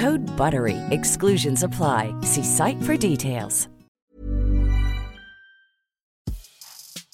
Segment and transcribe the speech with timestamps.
[0.00, 0.76] Code BUTTERY.
[0.90, 2.14] Exclusions apply.
[2.22, 3.68] See site for details.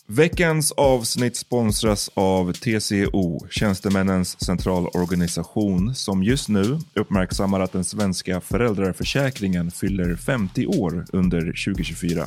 [0.07, 9.71] Veckans avsnitt sponsras av TCO, Tjänstemännens centralorganisation, som just nu uppmärksammar att den svenska föräldraförsäkringen
[9.71, 12.27] fyller 50 år under 2024.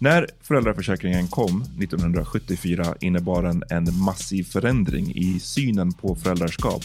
[0.00, 6.84] När föräldraförsäkringen kom 1974 innebar den en massiv förändring i synen på föräldraskap.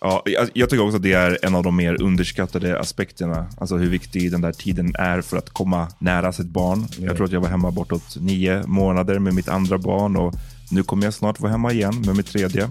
[0.00, 0.22] Ja,
[0.54, 3.46] jag, tycker också att det är en av de mer underskattade aspekterna.
[3.58, 6.86] Alltså hur viktig den där tiden är för att komma nära sitt barn.
[6.98, 10.34] Jag tror att jag var hemma bortåt nio månader med mitt andra barn och
[10.70, 12.68] nu kommer jag snart vara hemma igen med mitt tredje.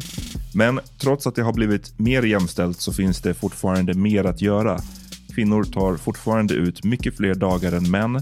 [0.53, 4.79] Men trots att det har blivit mer jämställt så finns det fortfarande mer att göra.
[5.35, 8.21] Kvinnor tar fortfarande ut mycket fler dagar än män,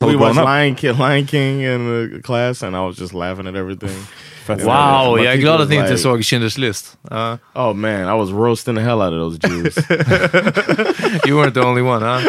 [0.00, 3.54] We watched Lion King, Lion King in the class and I was just laughing at
[3.54, 3.96] everything.
[4.46, 6.98] Wow, My jag är teacher glad was att ni inte like, såg Schindler's List.
[7.10, 9.76] Uh, Oh man, I was roasting the hell out of those Jews.
[11.26, 12.20] you weren't the only one, huh?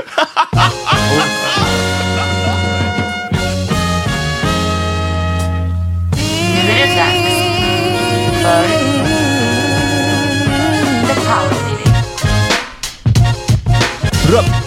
[14.29, 14.64] Nu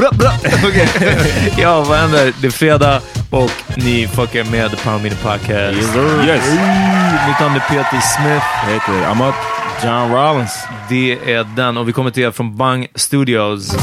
[0.00, 0.10] Bra.
[0.12, 0.32] Bra.
[0.68, 0.88] Okej.
[1.58, 2.32] ja, vad händer?
[2.40, 3.00] Det är fredag
[3.30, 5.50] och ni fuckar med Power Meeting Podcast.
[5.50, 5.96] Yes.
[6.26, 6.44] Yes.
[7.28, 8.46] Mitt namn är Peter Smith.
[8.66, 9.34] Heter I'm up
[9.84, 10.64] John Rollins.
[10.88, 13.76] Det är den och vi kommer till er från Bang Studios.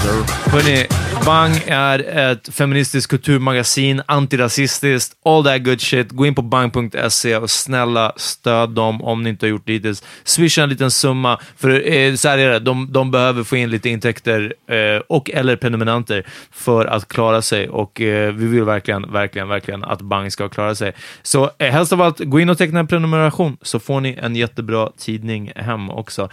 [0.45, 0.85] Hörrni,
[1.25, 6.11] Bang är ett feministiskt kulturmagasin, antirasistiskt, all that good shit.
[6.11, 10.03] Gå in på bang.se och snälla stöd dem om ni inte har gjort det hittills.
[10.23, 13.69] Swisha en liten summa, för eh, så här är det, de, de behöver få in
[13.69, 19.11] lite intäkter eh, och eller prenumeranter för att klara sig och eh, vi vill verkligen,
[19.11, 20.93] verkligen, verkligen att Bang ska klara sig.
[21.21, 24.35] Så eh, helst av allt, gå in och teckna en prenumeration så får ni en
[24.35, 26.29] jättebra tidning hem också.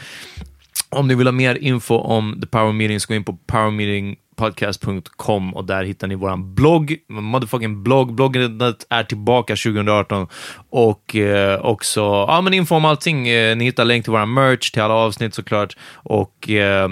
[0.89, 3.39] Om ni vill ha mer info om The Power Meetings, gå in på
[4.37, 8.15] podcast.com och där hittar ni våran blogg, motherfucking blogg.
[8.15, 8.61] Bloggen
[8.91, 10.29] är tillbaka 2018
[10.71, 13.29] och eh, också ja, men info om allting.
[13.29, 16.89] Eh, ni hittar länk till våran merch, till alla avsnitt såklart och eh,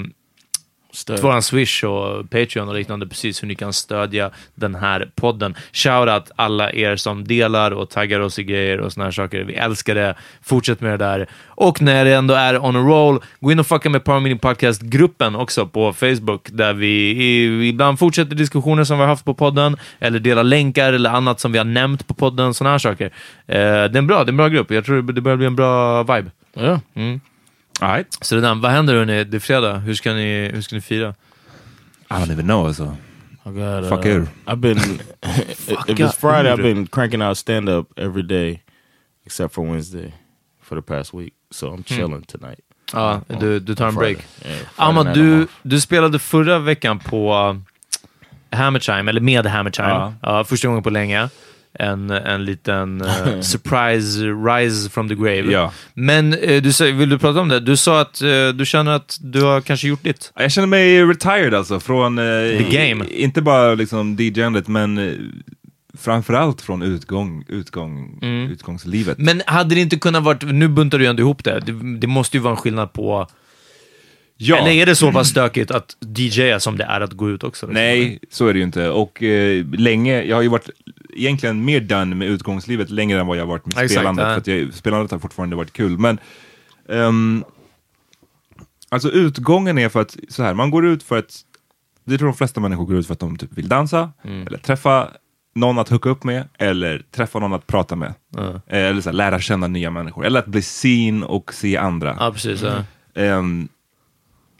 [0.94, 1.20] Stöd.
[1.20, 5.54] våran Swish och Patreon och liknande, precis hur ni kan stödja den här podden.
[5.72, 9.44] Shoutout alla er som delar och taggar oss i grejer och såna här saker.
[9.44, 10.14] Vi älskar det.
[10.42, 11.26] Fortsätt med det där.
[11.46, 14.38] Och när det ändå är on a roll, gå in och fucka med Power Meeting
[14.38, 19.76] Podcast-gruppen också på Facebook, där vi ibland fortsätter diskussioner som vi har haft på podden,
[20.00, 23.06] eller delar länkar eller annat som vi har nämnt på podden, såna här saker.
[23.06, 23.12] Eh,
[23.56, 24.70] det är en bra, det är en bra grupp.
[24.70, 26.30] Jag tror det börjar bli en bra vibe.
[26.54, 26.80] Ja.
[26.94, 27.20] Mm.
[27.80, 28.18] All right.
[28.20, 29.24] Så där, vad händer hörni?
[29.24, 29.78] Det är fredag.
[29.78, 31.14] Hur ska ni, hur ska ni fira?
[32.10, 32.96] I don't even know alltså.
[33.46, 34.26] I got, Fuck uh, you.
[34.46, 34.78] I've been,
[35.88, 38.62] if it's Friday, I've been cranking out stand up every day
[39.26, 40.12] except for Wednesday
[40.60, 41.34] for the past week.
[41.50, 42.60] So I'm chilling tonight.
[42.92, 44.18] Ja, du, du tar en break.
[44.44, 49.88] Yeah, Ahmad, du, du spelade förra veckan på uh, Hammertime, eller med Hammertime.
[49.88, 50.14] Ja.
[50.22, 51.28] Ja, första gången på länge.
[51.78, 55.52] En, en liten eh, surprise rise from the grave.
[55.52, 55.72] Ja.
[55.94, 57.60] Men eh, du, sa- vill du prata om det?
[57.60, 60.32] Du sa att eh, du känner att du har kanske gjort ditt.
[60.36, 62.18] Jag känner mig retired alltså från...
[62.18, 62.24] eh,
[62.58, 63.04] The game.
[63.08, 65.14] Inte bara liksom DJ-andet men eh,
[65.98, 68.18] framförallt från utgång, utgång,
[68.50, 69.18] utgångslivet.
[69.18, 71.60] Men hade det inte kunnat varit, nu buntar du ju ändå ihop det.
[71.60, 71.98] det.
[71.98, 73.26] Det måste ju vara en skillnad på,
[74.36, 74.56] ja.
[74.56, 77.66] eller är det så pass stökigt att DJa som det är att gå ut också?
[77.66, 77.74] liksom?
[77.82, 78.88] Nej, så är det ju inte.
[78.88, 80.70] Och eh, länge, jag har ju varit
[81.12, 84.26] egentligen mer done med utgångslivet längre än vad jag varit med Exakt, spelandet.
[84.36, 84.40] ja.
[84.44, 85.98] För jag, spelandet har fortfarande varit kul.
[85.98, 86.18] Men
[86.88, 87.44] ehm,
[88.88, 91.40] alltså utgången är för att, så här, man går ut för att,
[92.04, 94.46] det tror de flesta människor går ut för att de typ vill dansa, Mm.
[94.46, 95.08] eller träffa
[95.54, 98.14] någon att hooka upp med, eller träffa någon att prata med.
[98.38, 102.16] Eh, Eller så här, lära känna nya människor, eller att bli seen och se andra.
[102.20, 102.62] Ja, precis.
[102.62, 102.84] Ja.
[103.22, 103.68] Ehm,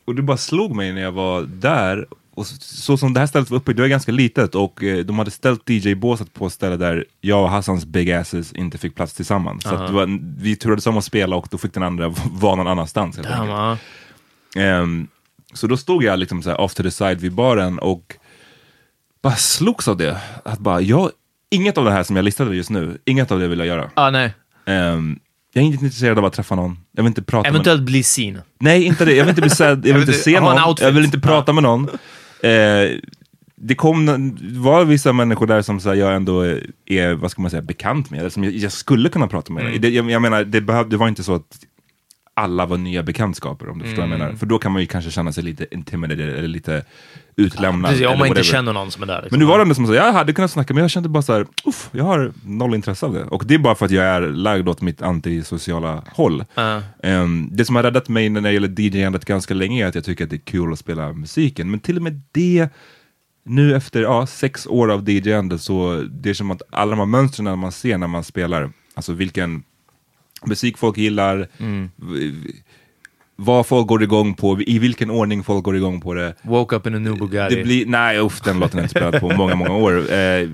[0.05, 3.27] och det bara slog mig när jag var där, och så, så som det här
[3.27, 6.53] stället var uppe, det var ganska litet och eh, de hade ställt DJ-båset på ett
[6.53, 9.63] ställe där jag och Hassans big asses inte fick plats tillsammans.
[9.63, 12.55] Så att det var, vi turades om att spela och då fick den andra vara
[12.55, 13.17] någon annanstans.
[13.17, 13.77] Helt Damn, ja.
[14.57, 15.09] Ehm,
[15.53, 18.17] så då stod jag liksom så här off to the side vid baren och
[19.23, 20.21] bara slogs av det.
[20.45, 21.11] Att bara, jag,
[21.51, 23.91] inget av det här som jag listade just nu, inget av det vill jag göra.
[23.95, 24.35] Ah, nej.
[24.67, 25.19] Ehm,
[25.53, 26.79] jag är inte intresserad av att träffa någon.
[26.93, 28.41] Jag vill inte prata med Eventuellt bli seen.
[28.59, 29.15] Nej, inte det.
[29.15, 31.63] Jag vill inte bli sedd, jag vill inte se någon, jag vill inte prata med
[31.63, 31.89] någon.
[32.43, 32.99] Eh,
[33.57, 34.07] det kom,
[34.41, 36.43] det var vissa människor där som så jag ändå
[36.87, 39.67] är, vad ska man säga, bekant med, eller som jag, jag skulle kunna prata med.
[39.67, 39.81] Mm.
[39.81, 41.59] Det, jag, jag menar, det, behöv, det var inte så att
[42.35, 44.27] alla var nya bekantskaper, om du förstår vad jag Mm.
[44.27, 44.39] menar.
[44.39, 46.85] För då kan man ju kanske känna sig lite intimidated eller lite
[47.37, 47.91] utlämnad.
[47.91, 49.23] Precis, om man inte känner någon som är där.
[49.23, 49.29] Liksom.
[49.39, 51.23] Men nu var det ändå som så, jag hade kunnat snacka, men jag kände bara
[51.23, 53.25] så här, uff, jag har noll intresse av det.
[53.25, 56.45] Och det är bara för att jag är lagd åt mitt antisociala håll.
[56.55, 56.83] Ja.
[57.03, 60.05] Ehm, det som har räddat mig när det gäller DJ-andet ganska länge är att jag
[60.05, 61.71] tycker att det är kul att spela musiken.
[61.71, 62.69] Men till och med det,
[63.45, 67.07] nu efter ja, sex år av DJ-ande, så det är som att alla de här
[67.07, 69.63] mönstren man ser när man spelar, alltså vilken
[70.47, 71.49] musik folk gillar,
[71.97, 72.33] v-
[73.45, 76.35] vad folk går igång på, i vilken ordning folk går igång på det.
[76.43, 77.55] Woke up in a new Bugatti.
[77.55, 80.13] Det blir, nej uff, den låten har jag inte spelat på många, många år.
[80.13, 80.49] Eh,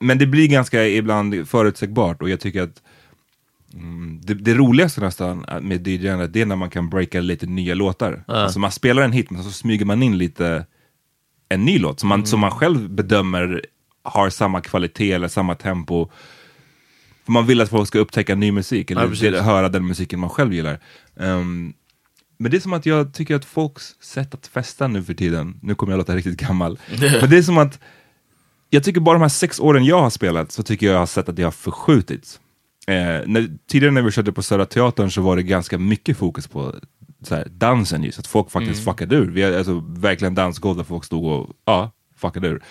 [0.00, 2.82] men det blir ganska ibland förutsägbart och jag tycker att
[3.74, 7.74] mm, det, det roligaste nästan med DJ det är när man kan breaka lite nya
[7.74, 8.24] låtar.
[8.26, 10.66] Alltså man spelar en hit men så smyger man in lite
[11.48, 13.62] en ny låt som man, som man själv bedömer
[14.02, 16.08] har samma kvalitet eller samma tempo.
[17.24, 20.30] För man vill att folk ska upptäcka ny musik eller Ja, höra den musiken man
[20.30, 20.80] själv gillar.
[21.20, 21.72] Ehm,
[22.36, 25.58] men det är som att jag tycker att folks sätt att festa nu för tiden,
[25.62, 26.78] nu kommer jag låta riktigt gammal,
[27.20, 27.78] men det är som att
[28.70, 31.06] jag tycker bara de här sex åren jag har spelat så tycker jag jag har
[31.06, 32.40] sett att det har förskjutits.
[32.86, 32.94] Eh,
[33.26, 36.74] när, tidigare när vi körde på Södra Teatern så var det ganska mycket fokus på
[37.30, 39.30] här, dansen just, att folk faktiskt fuckade ur.
[39.30, 42.62] Vi har alltså, verkligen dansgolv där folk stod och ja, fuckade ur.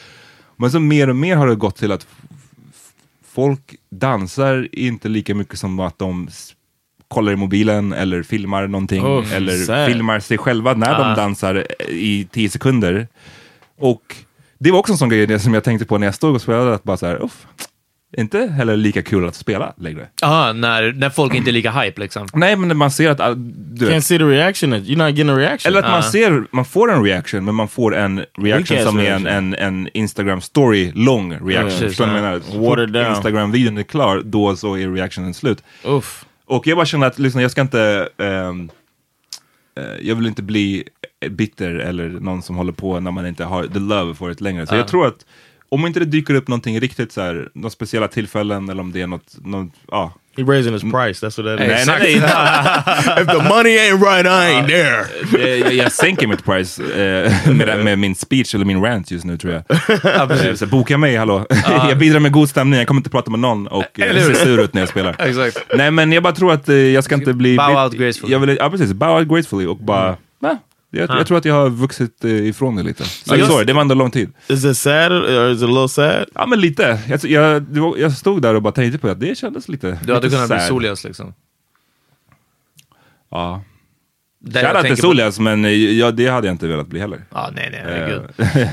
[0.57, 2.07] Men så mer och mer har det gått till att
[3.23, 6.29] folk dansar inte lika mycket som att de
[7.15, 9.87] kollar i mobilen eller filmar någonting Oh, eller sad.
[9.87, 11.07] filmar sig själva när Ah.
[11.07, 13.07] de dansar i tio sekunder.
[13.79, 14.15] Och
[14.59, 16.73] det var också en sån grej som jag tänkte på när jag stod och spelade,
[16.73, 17.47] att bara så här, uff,
[18.17, 20.07] inte heller lika kul att spela längre.
[20.21, 22.27] Ja, när, när folk inte är lika hype liksom.
[22.33, 24.73] Nej, men man ser att, ah, du Can't see the reaction.
[24.73, 25.69] You're not getting a reaction.
[25.69, 26.11] eller att man Ah.
[26.11, 29.27] ser, man får en reaction, men man får en reaction som är en, reaction.
[29.27, 31.63] en, en Instagram story lång reaction.
[31.69, 32.91] precis, Förstår du vad jag ja.
[32.91, 33.15] menar?
[33.15, 35.63] Instagram-videon är klar, då så är reactionen slut.
[35.83, 36.25] Oof.
[36.45, 38.53] Och jag bara känner att liksom, jag ska inte, eh,
[40.01, 40.83] jag vill inte bli
[41.29, 44.67] bitter eller någon som håller på när man inte har the love for it längre.
[44.67, 45.25] Så jag tror att
[45.69, 49.01] om inte det dyker upp någonting riktigt så här, några speciella tillfällen eller om det
[49.01, 50.13] är något, något ja.
[50.37, 51.21] He raising his price.
[51.21, 51.87] That's what that is.
[51.87, 55.57] Nej, nej, nej, if the money ain't right, I ain't there.
[55.57, 59.37] Jag, jag sänker mitt price eh, med, med min speech eller min rant just nu
[59.37, 60.47] tror jag.
[60.47, 61.45] Eh, så boka mig, hallå.
[61.67, 64.61] jag bidrar med god stämning, jag kommer inte prata med någon och eh, se sur
[64.61, 65.15] ut när jag spelar.
[65.19, 65.57] Exakt.
[65.75, 67.57] Nej men jag bara tror att eh, jag ska inte bli...
[67.57, 68.33] Bow out gracefully.
[68.33, 70.17] Jag vill, ja precis, bow out gracefully och bara...
[70.39, 70.57] nej,
[70.95, 73.03] jag, jag tror att jag har vuxit eh, ifrån det lite.
[73.03, 74.33] Så just- sorry, det var ändå lång tid.
[74.47, 76.25] Is it sad or is it a little sad?
[76.35, 76.99] Ja men lite.
[77.07, 80.13] Jag, jag, det jag stod där och bara tänkte på att det kändes lite Du
[80.13, 80.67] hade lite kunnat bli sad.
[80.67, 81.33] Solias liksom.
[83.31, 83.61] Ja.
[84.53, 87.21] Shoutout till Solias men eh, ja, det hade jag inte velat bli heller.
[87.31, 88.21] Ja, nej, nej, herregud.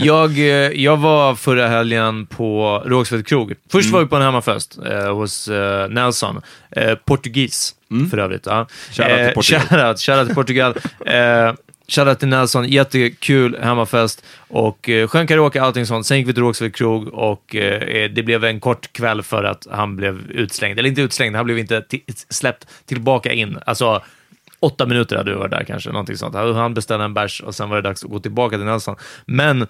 [0.01, 3.55] jag, eh, jag var förra helgen på Rågsved krog.
[3.73, 3.93] Först Mm.
[3.93, 6.41] var vi på en hemmafest eh, hos eh, Nelson.
[6.71, 7.75] Eh, portugis,
[8.11, 8.47] för övrigt.
[8.47, 8.67] Ja.
[8.91, 9.63] Shoutout till Portugal.
[9.69, 10.75] Shoutout, shoutout till Portugal.
[11.93, 16.07] Shoutout till Nelson, jättekul hemmafest och eh, sjöng karaoke, allting sånt.
[16.07, 19.45] Sen gick vi till Rågsved krog och eh, eh, det blev en kort kväll för
[19.45, 20.79] att han blev utslängd.
[20.79, 21.83] Eller inte utslängd, han blev inte
[22.29, 23.59] släppt tillbaka in.
[23.67, 24.03] Alltså,
[24.61, 26.35] åtta minuter hade vi varit där kanske, någonting sånt.
[26.35, 28.97] Han beställde en bärs och sen var det dags att gå tillbaka till Nelson.
[29.27, 29.67] Men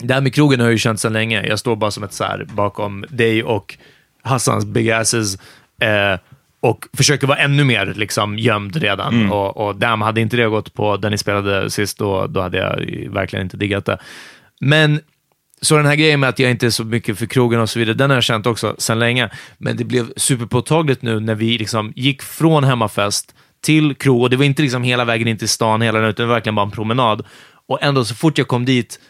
[0.00, 1.46] det här med krogen har jag ju känt sedan länge.
[1.46, 3.76] Jag står bara som ett sär bakom dig och
[4.22, 5.38] Hassans big asses
[5.80, 6.18] eh,
[6.60, 9.30] och försöker vara ännu mer liksom, gömd redan.
[9.32, 12.58] Och, och damn, hade inte det gått på den ni spelade sist, då, då hade
[12.58, 12.76] jag
[13.10, 13.98] verkligen inte diggat det.
[14.60, 15.00] Men
[15.62, 17.78] så den här grejen med att jag inte är så mycket för krogen och så
[17.78, 19.30] vidare, den har jag känt också sedan länge.
[19.58, 24.36] Men det blev superpåtagligt nu när vi liksom gick från hemmafest till krog, och det
[24.36, 26.66] var inte liksom hela vägen in till stan, hela den, utan det var verkligen bara
[26.66, 27.26] en promenad.
[27.66, 29.00] Och ändå, så fort jag kom dit,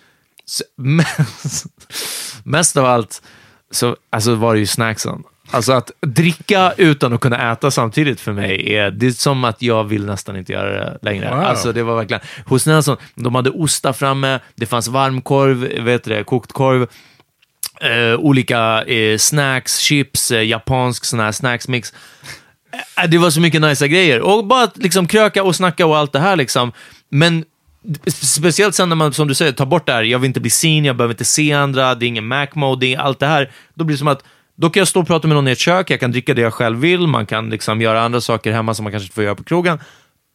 [0.44, 1.66] så, mest,
[2.44, 3.22] mest av allt,
[3.70, 5.22] så alltså, var det ju snacksen.
[5.50, 9.62] Alltså att dricka utan att kunna äta samtidigt för mig är, det är som att
[9.62, 11.30] jag vill nästan inte göra det längre.
[11.30, 11.40] Wow.
[11.40, 16.14] Alltså det var verkligen, hos Nelson, de hade ostar framme, det fanns varmkorv, vet du
[16.14, 16.86] det, kokt korv,
[17.80, 21.92] eh, olika eh, snacks, chips, eh, japansk sån här snacksmix.
[22.96, 24.20] Eh, det var så mycket nice grejer.
[24.20, 26.72] Och bara att liksom kröka och snacka och allt det här liksom.
[27.08, 27.44] Men
[28.06, 30.50] speciellt sen när man, som du säger, tar bort det här, jag vill inte bli
[30.50, 33.50] seen, jag behöver inte se andra, det är ingen Mac-mode, allt det här.
[33.74, 34.24] Då blir det som att,
[34.60, 36.42] då kan jag stå och prata med någon i ett kök, jag kan dricka det
[36.42, 39.24] jag själv vill, man kan liksom göra andra saker hemma som man kanske inte får
[39.24, 39.78] göra på krogen.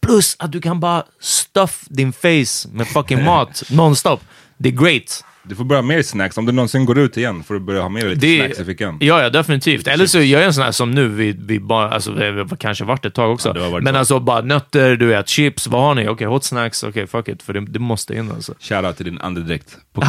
[0.05, 4.21] Plus att du kan bara stuff din face med fucking mat nonstop.
[4.57, 5.23] Det är great.
[5.47, 6.37] Du får börja mer snacks.
[6.37, 8.59] Om du någonsin går ut igen får du börja ha med dig lite Det, snacks
[8.59, 8.97] i fickan.
[9.01, 9.87] ja, ja, definitivt.
[9.87, 12.83] Eller så gör jag en sån här som nu, vi, vi bara, alltså, vi kanske
[12.83, 13.53] varit ett tag också.
[13.55, 13.99] Ja, varit Men tag.
[13.99, 16.07] alltså bara nötter, du vet, chips, vad har ni?
[16.07, 18.53] Okej, hot snacks, okej, fuck it, för det, det måste in alltså.
[18.59, 19.77] Shoutout till din andedräkt.
[19.93, 20.01] för,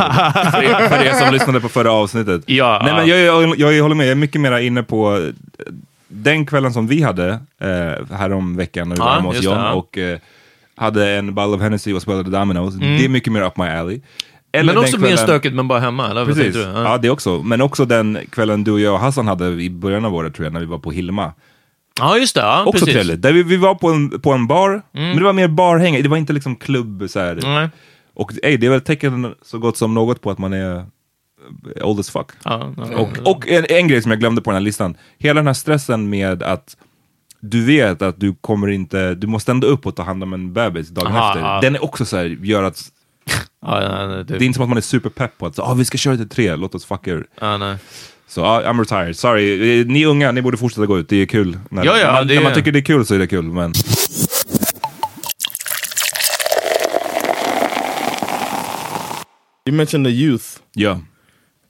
[0.62, 2.42] er, för er som lyssnade på förra avsnittet.
[2.46, 5.72] Ja, Nej, men jag, jag, jag, håller med, jag är mycket mer inne på eh,
[6.08, 7.28] den kvällen som vi hade
[7.60, 9.58] eh, härom veckan när vi var hemma hos John.
[9.58, 9.72] Mm.
[9.74, 10.18] och eh,
[10.74, 12.74] hade en ball of Hennessy och spelade Dominoes.
[12.74, 14.00] Det är mycket mer up my alley.
[14.56, 16.60] Eller Men också mer kvällen- stökigt, men bara hemma, eller Precis, du?
[16.60, 16.98] ja.
[16.98, 17.42] det också.
[17.42, 20.46] Men också den kvällen du och jag och Hassan hade i början av året tror
[20.46, 21.32] jag, när vi var på Hilma.
[21.98, 22.40] ja, just det.
[22.40, 22.88] Ja, Också precis.
[22.88, 22.94] Mm.
[23.06, 23.22] trevligt.
[23.22, 26.08] Där vi, vi var på en, på en bar, men det var mer barhäng, det
[26.08, 27.38] var inte liksom klubb så här.
[27.42, 27.68] Nej.
[28.14, 30.84] Och ey, det är väl ett tecken så gott som något på att man är
[31.82, 32.26] old as fuck.
[32.44, 35.40] Ja, ja, Och, och en, en grej som jag glömde på den här listan, hela
[35.40, 36.76] den här stressen med att
[37.40, 40.52] du vet att du kommer inte, du måste ändå upp och ta hand om en
[40.52, 41.40] bebis dagen Aha, efter.
[41.40, 41.60] ja.
[41.60, 42.82] Den är också så här, gör att,
[43.66, 45.84] ja, nej, det är inte som att man är superpepp på att så, ah, vi
[45.84, 47.26] ska köra till tre, låt oss fuck er.
[47.40, 47.76] ja, nej.
[48.28, 49.84] Så ja, I'm retired, sorry.
[49.84, 51.58] Ni unga, ni borde fortsätta gå ut, det är kul.
[51.70, 53.44] När, Ja, ja, man, det när man tycker det är kul så är det kul,
[53.44, 53.72] men...
[59.66, 61.00] You mentioned the youth, Ja.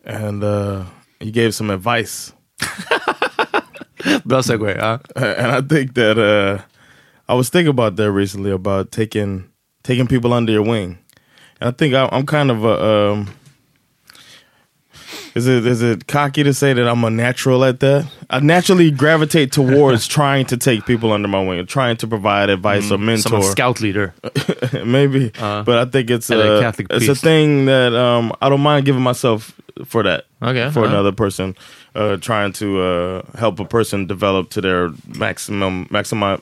[0.04, 0.84] and uh,
[1.20, 2.32] you gave some advice,
[4.24, 4.76] Bra segway.
[4.76, 4.98] Ja.
[5.16, 6.58] and I think that uh,
[7.28, 9.44] I was thinking about that recently about taking
[9.82, 10.98] taking people under your wing,
[11.60, 13.12] I think I, I'm kind of a.
[13.12, 13.28] Um,
[15.34, 18.10] is it is it cocky to say that I'm a natural at that?
[18.30, 22.90] I naturally gravitate towards trying to take people under my wing, trying to provide advice
[22.90, 23.36] or mentor.
[23.36, 24.14] en scout leader.
[24.84, 25.32] maybe.
[25.38, 28.86] Uh, but I think it's a, Catholic it's a thing that um, I don't mind
[28.86, 29.52] giving myself
[29.84, 30.24] for that.
[30.42, 30.88] Okay, For uh-huh.
[30.88, 31.54] another person,
[31.94, 36.40] uh, trying to uh, help a person develop to their maximum, maximize,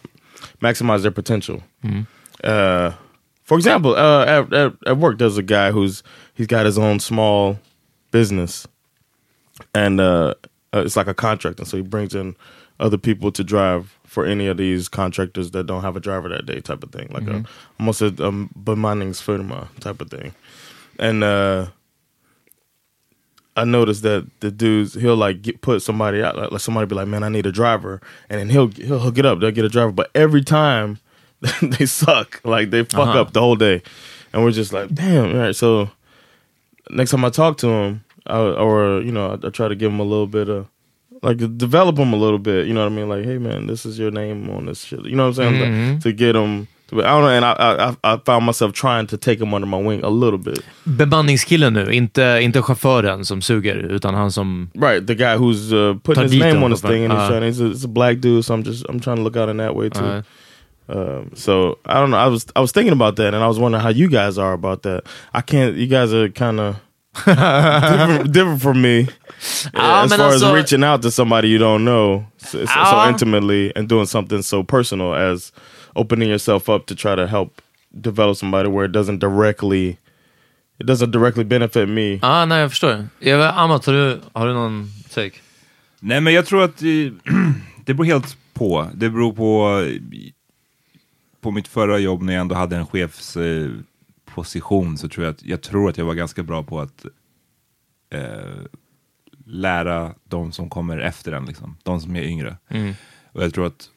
[0.61, 1.63] maximize their potential.
[1.85, 2.97] Mm-hmm.
[3.45, 6.03] Uh, for example, uh, at, at, at work, there's a guy who's
[6.35, 7.59] he's got his own small
[8.11, 8.67] business,
[9.75, 10.35] and uh,
[10.73, 12.37] uh, it's like a contract, and so he brings in
[12.81, 16.47] other people to drive for any of these contractors that don't have a driver that
[16.47, 17.45] day, type of thing, like a
[17.79, 20.35] almost a bemanningsfirma type of thing,
[20.99, 21.67] and uh,
[23.57, 26.95] I noticed that the dudes he'll like get, put somebody out, like, like somebody be
[26.95, 29.41] like, "Man, I need a driver," and then he'll he'll hook it up.
[29.41, 30.99] They'll get a driver, but every time
[31.63, 33.21] they suck, like they fuck Uh-huh.
[33.21, 33.83] up the whole day,
[34.33, 35.89] and we're just like, "Damn!" All right, so
[36.91, 39.93] next time I talk to him, I, or you know, I, I try to give
[39.93, 40.67] him a little bit of
[41.23, 42.67] like develop him a little bit.
[42.67, 43.09] You know what I mean?
[43.09, 45.05] Like, hey man, this is your name on this shit.
[45.05, 45.73] You know what I'm saying?
[45.73, 45.99] Mm-hmm.
[46.01, 46.67] To get him.
[46.89, 47.53] To, I don't know, and I,
[47.89, 50.61] I I found myself trying to take him under my wing a little bit.
[50.85, 54.71] Bemanningskillen nu, inte, inte chauffören som suger, utan han som...
[54.75, 57.43] Right, the guy who's uh, putting his name on this thing, and he's uh, trying.
[57.43, 59.57] He's a, he's a black dude, so I'm just I'm trying to look out in
[59.57, 60.05] that way too.
[60.05, 60.23] Uh,
[60.89, 62.19] Um, so I don't know.
[62.19, 64.53] I was I was thinking about that, and I was wondering how you guys are
[64.53, 65.05] about that.
[65.33, 65.77] I can't.
[65.77, 66.77] You guys are kind of
[67.25, 69.09] different, different from me
[69.73, 73.09] Ja, as far alltså- as reaching out to somebody you don't know so, so, so
[73.09, 75.53] intimately and doing something so personal as
[75.95, 77.63] opening yourself up to try to help
[78.01, 79.97] develop somebody where it doesn't directly
[80.81, 82.19] it doesn't directly benefit me.
[82.23, 83.09] Ja, nej, jag förstår.
[83.21, 85.37] Jag vet, Amat, har du, har du någon take?
[86.01, 86.89] Nej, men jag tror att eh,
[87.85, 88.91] det beror helt på.
[88.95, 89.81] Det beror på...
[91.45, 95.43] på mitt förra jobb när jag ändå hade en chefsposition eh, så tror jag att
[95.43, 97.05] jag tror att jag var ganska bra på att
[98.11, 98.63] eh,
[99.47, 101.77] lära de som kommer efter en, liksom.
[101.83, 102.57] de som är yngre.
[103.33, 103.91] Och jag tror att,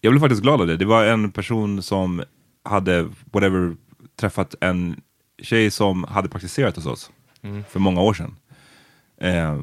[0.00, 0.76] jag blev faktiskt glad av det.
[0.76, 2.22] Det var en person som
[2.62, 3.76] hade, whatever,
[4.16, 5.00] träffat en
[5.42, 7.10] tjej som hade praktiserat hos oss
[7.68, 8.36] för många år sedan.
[9.20, 9.60] Eh,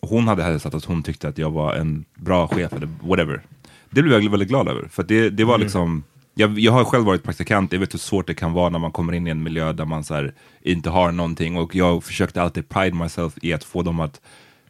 [0.00, 3.42] och hon hade hälsat att hon tyckte att jag var en bra chef eller whatever.
[3.90, 4.88] Det blev jag väldigt glad över.
[4.88, 6.04] För det, det var liksom,
[6.38, 8.92] jag, jag har själv varit praktikant, jag vet hur svårt det kan vara när man
[8.92, 11.56] kommer in i en miljö där man så här, inte har någonting.
[11.56, 14.20] Och jag försökte alltid pride myself i att få dem att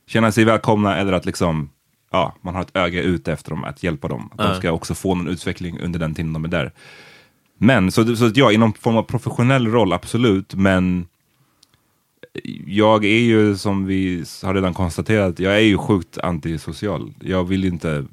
[0.07, 1.71] känna sig välkomna eller att liksom,
[2.11, 4.31] ja, man har ett öga ute efter dem, att hjälpa dem.
[4.33, 6.73] Att de ska också få någon utveckling under den tiden de är där.
[7.59, 11.07] Men, så, så ja, i någon form av professionell roll, absolut, men
[12.67, 17.15] jag är ju som vi har redan konstaterat, jag är ju sjukt antisocial.
[17.21, 18.05] Jag vill inte...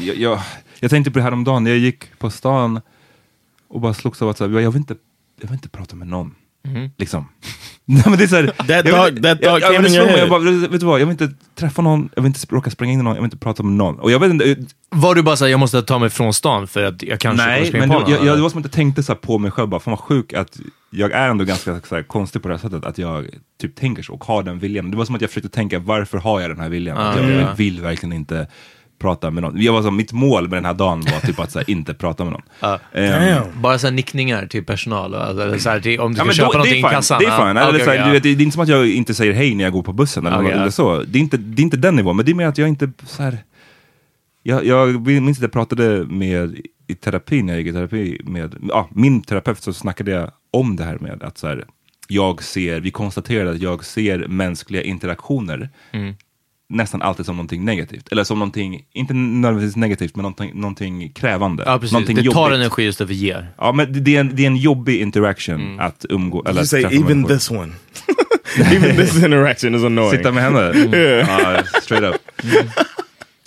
[0.00, 0.40] Jag, jag,
[0.80, 2.80] jag tänkte på det här om dagen jag gick på stan
[3.68, 4.94] och bara slogs av att så här, jag, vill inte,
[5.40, 6.34] jag vill inte prata med någon.
[6.96, 7.28] Liksom.
[7.84, 10.06] Nej, men det är så här, That jag dog- that jag- dog jag- mig, jag
[10.06, 10.28] head.
[10.28, 12.98] bara, vet du vad, jag vill inte träffa någon, jag vill inte råka spränga in
[12.98, 13.98] någon, jag vill inte prata med någon.
[13.98, 14.56] Och jag vet inte,
[14.90, 17.66] Var du bara såhär, jag måste ta mig från stan för att jag kanske Nej,
[17.66, 18.10] springa men på någon?
[18.12, 20.00] jag, jag, det var som att jag tänkte så på mig själv, bara, fan vad
[20.00, 23.26] sjuk att jag är ändå ganska så konstig på det här sättet, att jag
[23.60, 24.90] typ tänker så och har den viljan.
[24.90, 26.96] Det var som att jag försökte tänka, varför har jag den här viljan?
[26.98, 27.54] att jag ja.
[27.56, 28.46] vill verkligen inte
[29.00, 29.62] prata med någon.
[29.62, 31.94] Jag var så, mitt mål med den här dagen var typ att så här, inte
[31.94, 32.78] prata med någon.
[32.92, 36.24] Ehm, Bara såhär nickningar till personal, alltså, eller så här, till, om du Ja, ska
[36.24, 37.18] men köpa då, det någonting är i kassan.
[37.20, 37.56] Det är fine.
[37.56, 38.12] Ja, Eller så här, okej, du ja.
[38.12, 40.26] vet, det är inte som att jag inte säger hej när jag går på bussen
[40.26, 40.50] eller, ja.
[40.50, 41.02] eller så.
[41.02, 42.90] Det är, inte, det är inte den nivån, men det är mer att jag inte
[43.06, 43.38] så här,
[44.42, 48.54] jag, jag minns att jag pratade med i terapi, när jag gick i terapi med
[48.68, 51.64] ja, min terapeut, så snackade jag om det här med att så här,
[52.08, 56.14] jag ser, vi konstaterade att jag ser mänskliga interaktioner Mm.
[56.70, 58.08] Nästan alltid som någonting negativt.
[58.12, 61.62] Eller som någonting, inte nödvändigtvis negativt, men någonting, någonting krävande.
[61.66, 61.92] Ja, precis.
[61.92, 62.56] Någonting Det tar jobbigt.
[62.60, 63.48] energi istället för ger.
[63.58, 65.80] Ja, men det, det, är en, det är en jobbig interaction Mm.
[65.80, 67.28] att umgå, eller say even människor.
[67.34, 67.72] this one.
[68.76, 70.10] even this interaction is annoying.
[70.10, 70.72] Sitta med henne?
[71.28, 72.20] Ja, straight up.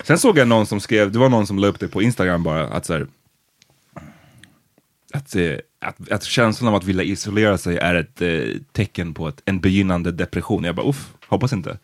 [0.03, 2.43] Sen såg jag någon som skrev, det var någon som la upp det på Instagram
[2.43, 3.07] bara, att så här,
[5.13, 8.39] att, eh, att, att känslan av att vilja isolera sig är ett eh,
[8.71, 10.63] tecken på ett, en begynnande depression.
[10.63, 11.77] Jag bara, uff, hoppas inte.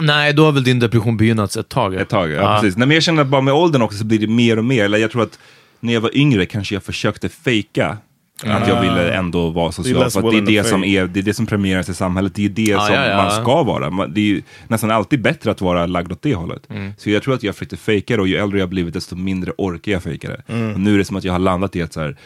[0.00, 1.94] Nej, då har väl din depression begynnats ett tag?
[1.94, 2.76] Ett tag, ja, precis.
[2.76, 4.84] Nej, men jag känner att bara med åldern också så blir det mer och mer,
[4.84, 5.38] eller jag tror att
[5.80, 7.96] när jag var yngre kanske jag försökte fejka
[8.44, 11.22] att jag ville ändå vara social, för att det är det som, är, det är
[11.22, 13.16] det som premieras i samhället, det är det som ja, ja.
[13.16, 14.06] man ska vara.
[14.06, 16.70] Det är ju nästan alltid bättre att vara lagd åt det hållet.
[16.70, 16.92] Mm.
[16.98, 19.52] Så jag tror att jag försökte fejka det och ju äldre jag blivit desto mindre
[19.58, 20.42] orkar jag fejka det.
[20.52, 20.72] Mm.
[20.72, 22.16] Och nu är det som att jag har landat i att så här,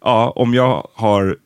[0.00, 1.36] ja, om jag har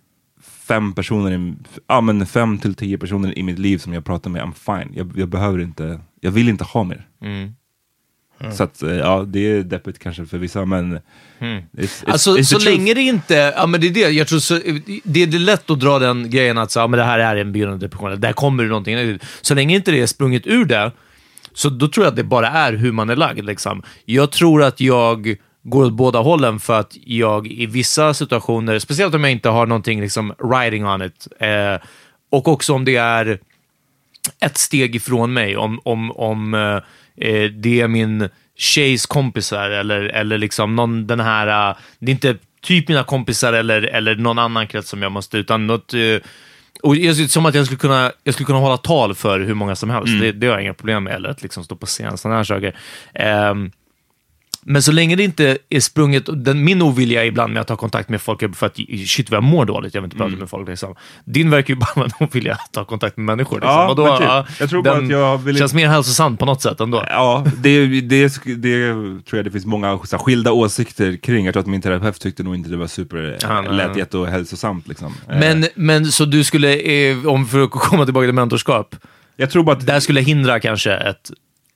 [0.71, 1.55] fem personer, i,
[1.87, 4.97] ja men fem till tio personer i mitt liv som jag pratar med, I'm fine.
[4.97, 7.07] Jag, jag behöver inte, jag vill inte ha mer.
[7.23, 7.53] Mm.
[8.53, 10.99] Så att, eh, ja, det är deppigt kanske för vissa, men...
[11.41, 13.55] It's, it's, Alltså, it's så länge det inte...
[13.57, 14.01] Ja, men det är det.
[14.11, 14.55] Jag tror så,
[15.05, 17.37] det är det lätt att dra den grejen att så, ja, men det här är
[17.37, 19.19] en begynnande depression, där kommer det någonting.
[19.41, 20.93] Så länge inte det är sprunget ur det,
[21.53, 23.45] så då tror jag att det bara är hur man är lagd.
[23.45, 23.83] Liksom.
[24.05, 29.15] Jag tror att jag går åt båda hållen för att jag i vissa situationer, speciellt
[29.15, 31.87] om jag inte har någonting liksom riding on it, eh,
[32.31, 33.39] och också om det är
[34.41, 36.77] ett steg ifrån mig, om, om, om eh,
[37.29, 42.15] eh, det är min tjejs kompisar eller, eller liksom någon, den här, eh, det är
[42.15, 46.17] inte typ mina kompisar eller, eller någon annan krets som jag måste, utan något, eh,
[46.83, 49.77] och jag som att jag skulle kunna, jag skulle kunna hålla tal för hur många
[49.77, 50.21] som helst.
[50.21, 52.45] Det, det har jag inga problem med, eller att liksom stå på scen, sådana här
[52.45, 52.77] saker.
[53.15, 53.71] Ehm,
[54.63, 58.09] men så länge det inte är sprunget, den, min ovilja ibland med att ta kontakt
[58.09, 60.69] med folk för att shit vad jag mår dåligt, jag vill inte prata med folk.
[60.69, 60.95] Liksom.
[61.25, 63.57] Din verkar ju bara vara en ovilja att ta kontakt med människor.
[63.57, 63.71] Liksom.
[63.71, 64.27] Ja, då, men typ.
[64.29, 67.05] ja, Jag tror bara att jag vill- känns mer hälsosam på något sätt ändå.
[67.11, 71.45] Ja, det, det, det tror jag det finns många så här, skilda åsikter kring.
[71.45, 73.99] Jag tror att min terapeut tyckte nog inte det var super Ja, nej, lätt nej.
[73.99, 74.89] jätte och hälsosamt.
[74.89, 75.15] Liksom.
[75.29, 76.77] Eh, Men, men så du skulle,
[77.11, 78.97] eh, om för att komma tillbaka till mentorskap,
[79.37, 81.31] jag tror bara att där skulle hindra kanske ett...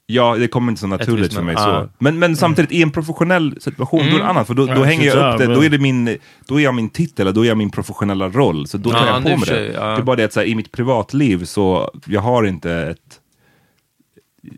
[0.07, 1.55] Ja, det kommer inte så naturligt för mig.
[1.55, 1.89] men- så.
[1.99, 4.47] Men, men samtidigt, i en professionell situation, då är det annat.
[4.47, 6.75] För då, då Ja, hänger jag upp det, då är, det min, då är jag
[6.75, 8.67] min titel, då är jag min professionella roll.
[8.67, 9.73] Så då tar Ja, jag på mig det.
[9.73, 9.85] ja.
[9.87, 13.21] Det är bara det att så här, i mitt privatliv så, jag har inte ett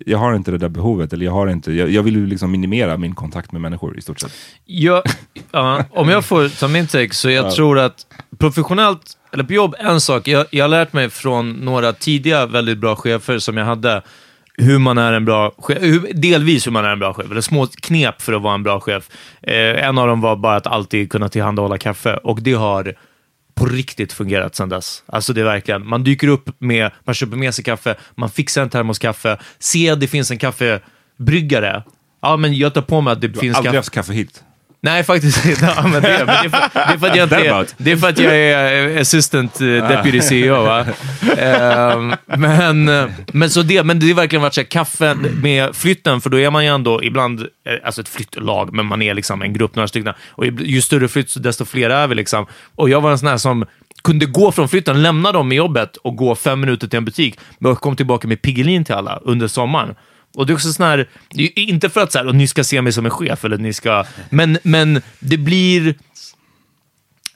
[0.06, 2.50] jag har inte det där behovet, eller jag, har inte, jag, jag vill ju liksom
[2.50, 4.32] minimera min kontakt med människor i stort sett.
[4.64, 5.02] Jag,
[5.52, 8.06] ja, om jag får ta min take, så jag tror att
[8.38, 10.28] professionellt, eller på jobb, en sak.
[10.28, 14.02] Jag, jag har lärt mig från några tidiga väldigt bra chefer som jag hade,
[14.56, 17.66] hur man är en bra chef, delvis hur man är en bra chef, eller små
[17.66, 19.08] knep för att vara en bra chef.
[19.42, 22.94] Eh, en av dem var bara att alltid kunna tillhandahålla kaffe, och det har
[23.54, 25.02] på riktigt fungerat sedan dess.
[25.06, 28.62] Alltså det är verkligen, man dyker upp med, man köper med sig kaffe, man fixar
[28.62, 31.82] en termos kaffe, ser att det finns en kaffebryggare,
[32.22, 33.78] ja men jag tar på mig att det Du har finns aldrig kaffe.
[33.78, 34.44] haft kaffe hit.
[34.80, 35.74] Nej, faktiskt inte.
[35.82, 37.96] Men det, men det, är för, det, är för att jag inte är, det är
[37.96, 40.62] för att jag är eh, assistant eh, deputy CEO.
[40.62, 40.86] Va?
[41.38, 45.76] Ehm, men, eh, men, så det, men det har verkligen varit så här, kaffen med
[45.76, 47.46] flytten, för då är man ju ändå ibland,
[47.84, 50.14] alltså ett flyttlag, men man är liksom en grupp, några stycken.
[50.30, 52.14] Och ju större flytt, desto fler är vi.
[52.14, 52.46] Liksom.
[52.74, 53.64] Och jag var en sån här som
[54.04, 57.38] kunde gå från flytten, lämna dem i jobbet och gå fem minuter till en butik,
[57.58, 59.94] men kom tillbaka med Piggelin till alla under sommaren.
[60.36, 61.08] Och det är också sån här,
[61.54, 63.72] inte för att så här, och ni ska se mig som en chef, eller ni
[63.72, 65.94] ska, men, men det blir,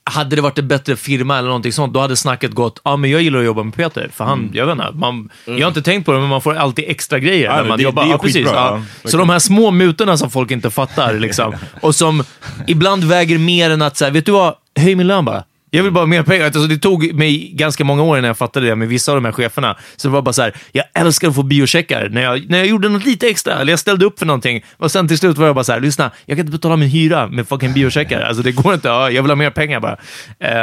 [0.04, 3.10] hade det varit en bättre firma eller någonting sånt, då hade snacket gått, ja men
[3.10, 5.82] jag gillar att jobba med Peter, för han, jag vet inte, man, jag har inte
[5.82, 8.02] tänkt på det, men man får alltid extra grejer Ja, när man det- jobbar.
[8.02, 8.82] det är ja, precis, ja.
[9.04, 12.24] Så de här små mutorna som folk inte fattar, liksom, och som
[12.66, 15.44] ibland väger mer än att, så här, vet du vad, höj min lön bara.
[15.70, 16.44] Jag vill bara ha mer pengar.
[16.44, 19.24] Alltså, det tog mig ganska många år innan jag fattade det med vissa av de
[19.24, 19.76] här cheferna.
[19.96, 22.08] Så det var bara så här, jag älskar att få biocheckar.
[22.08, 24.64] När jag, när jag gjorde något lite extra, eller jag ställde upp för någonting.
[24.76, 26.88] Och sen till slut var jag bara så här, lyssna, jag kan inte betala min
[26.88, 28.20] hyra med fucking biocheckar.
[28.20, 29.96] Alltså det går inte, ja, jag vill ha mer pengar bara.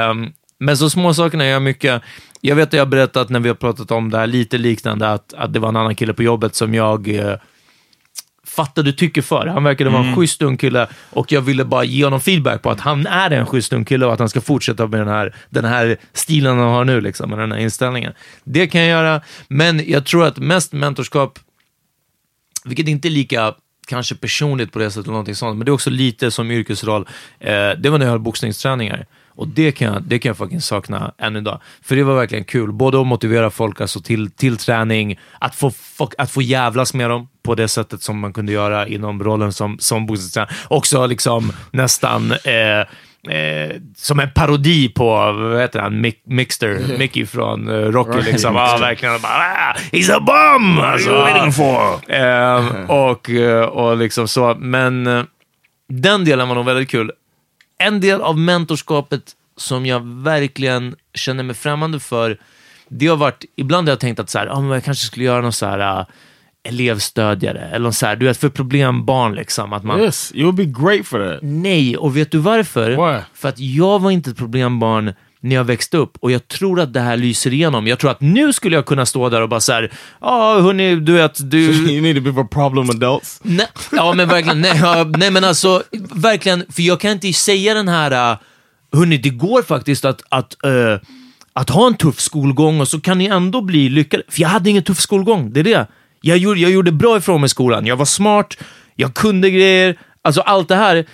[0.09, 2.01] Um, men så små sakerna gör mycket.
[2.41, 5.09] Jag vet att jag har berättat när vi har pratat om det här, lite liknande,
[5.09, 7.33] att, att det var en annan kille på jobbet som jag eh,
[8.57, 9.47] fattade tycke för.
[9.47, 12.71] Han verkade vara en schysst ung kille och jag ville bara ge honom feedback på
[12.71, 15.35] att han är en schysst ung kille och att han ska fortsätta med den här,
[15.49, 18.13] den här stilen han har nu, liksom, med den här inställningen.
[18.43, 21.39] Det kan jag göra, men jag tror att mest mentorskap,
[22.65, 23.53] vilket inte är lika
[23.87, 27.07] kanske personligt på det sättet, eller någonting sånt, men det är också lite som yrkesroll.
[27.39, 29.05] Eh, det var när jag höll boxningsträningar.
[29.37, 31.61] Och det kan, jag, det kan jag fucking sakna än idag.
[31.83, 35.71] För det var verkligen kul, både att motivera folk alltså till, till träning, att få,
[35.71, 39.53] folk- att få jävlas med dem på det sättet som man kunde göra inom rollen
[39.53, 40.51] som, som boxningstränare.
[40.67, 42.79] Också liksom nästan eh,
[43.35, 48.21] eh, som en parodi på, vad heter han, Mick, Mixter, Mickey från eh, Rocky.
[48.21, 48.55] Liksom.
[48.55, 49.21] Ja, verkligen.
[49.21, 50.79] Bara, ah, he's a bum!
[50.79, 51.11] Alltså,
[52.07, 54.55] eh, och, eh, och liksom så.
[54.59, 55.23] Men eh,
[55.89, 57.11] den delen var nog väldigt kul.
[57.77, 62.37] En del av mentorskapet som jag verkligen känner mig främmande för,
[62.87, 65.25] det har varit, ibland har jag tänkt att så här, ah, men jag kanske skulle
[65.25, 66.05] göra någon så här uh,
[66.63, 69.73] elevstödjare, eller så här, du vet, för problembarn liksom.
[69.73, 71.39] Att man, Yes, you would be great for that.
[71.41, 72.89] Nej, och vet du varför?
[72.89, 73.21] Why?
[73.33, 76.93] För att jag var inte ett problembarn när jag växte upp och jag tror att
[76.93, 77.87] det här lyser igenom.
[77.87, 80.95] Jag tror att nu skulle jag kunna stå där och bara såhär, ja ah, hörni,
[80.95, 81.57] du vet, du...
[81.91, 83.39] you need to be for problem adults.
[83.43, 84.61] Nej, ja, men verkligen.
[84.61, 86.65] Nej, ja, nej, men alltså, verkligen.
[86.69, 88.37] För jag kan inte säga den här, uh,
[88.93, 90.99] hörni, det går faktiskt att, att, eh,
[91.53, 94.23] att ha en tuff skolgång och så kan ni ändå bli lyckade.
[94.29, 95.87] För jag hade ingen tuff skolgång, det är det.
[96.21, 97.85] Jag gjorde, jag gjorde bra ifrån mig i skolan.
[97.85, 98.57] Jag var smart,
[98.95, 99.97] jag kunde grejer.
[100.21, 101.05] Alltså allt det här.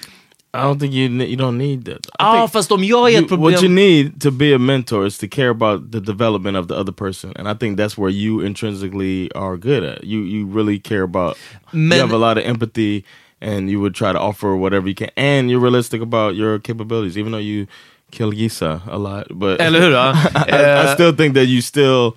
[0.55, 2.07] I don't think you you don't need that.
[2.19, 3.53] Ja, think fast om jag är ett problem...
[3.53, 6.75] what you need to be a mentor is to care about the development of the
[6.75, 10.03] other person, and I think that's where you intrinsically are good at.
[10.03, 11.37] You you really care about.
[11.71, 13.03] Men- you have a lot of empathy,
[13.41, 17.17] and you would try to offer whatever you can, and you're realistic about your capabilities,
[17.17, 17.67] even though you
[18.11, 19.27] kill Gisa a lot.
[19.31, 19.95] But Eller hur?
[19.95, 22.15] I, I still think that you still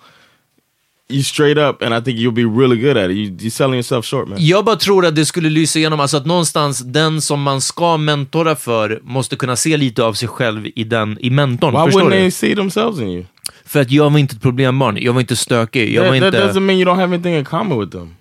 [1.08, 3.16] you straight up, and I think you'll be really good at it.
[3.16, 4.38] You you're selling yourself short, man.
[4.46, 7.96] Jag bara tror att det skulle lysa igenom, alltså att någonstans den som man ska
[7.96, 11.72] mentora för måste kunna se lite av sig själv i, den, i mentorn.
[11.74, 12.16] Why förstår wouldn't du?
[12.16, 13.24] they see themselves in you?
[13.64, 15.94] För att jag var inte ett problembarn, jag var inte stökig.
[15.94, 16.46] Jag That, var that inte...
[16.58, 18.14] doesn't mean you don't have anything in common with them.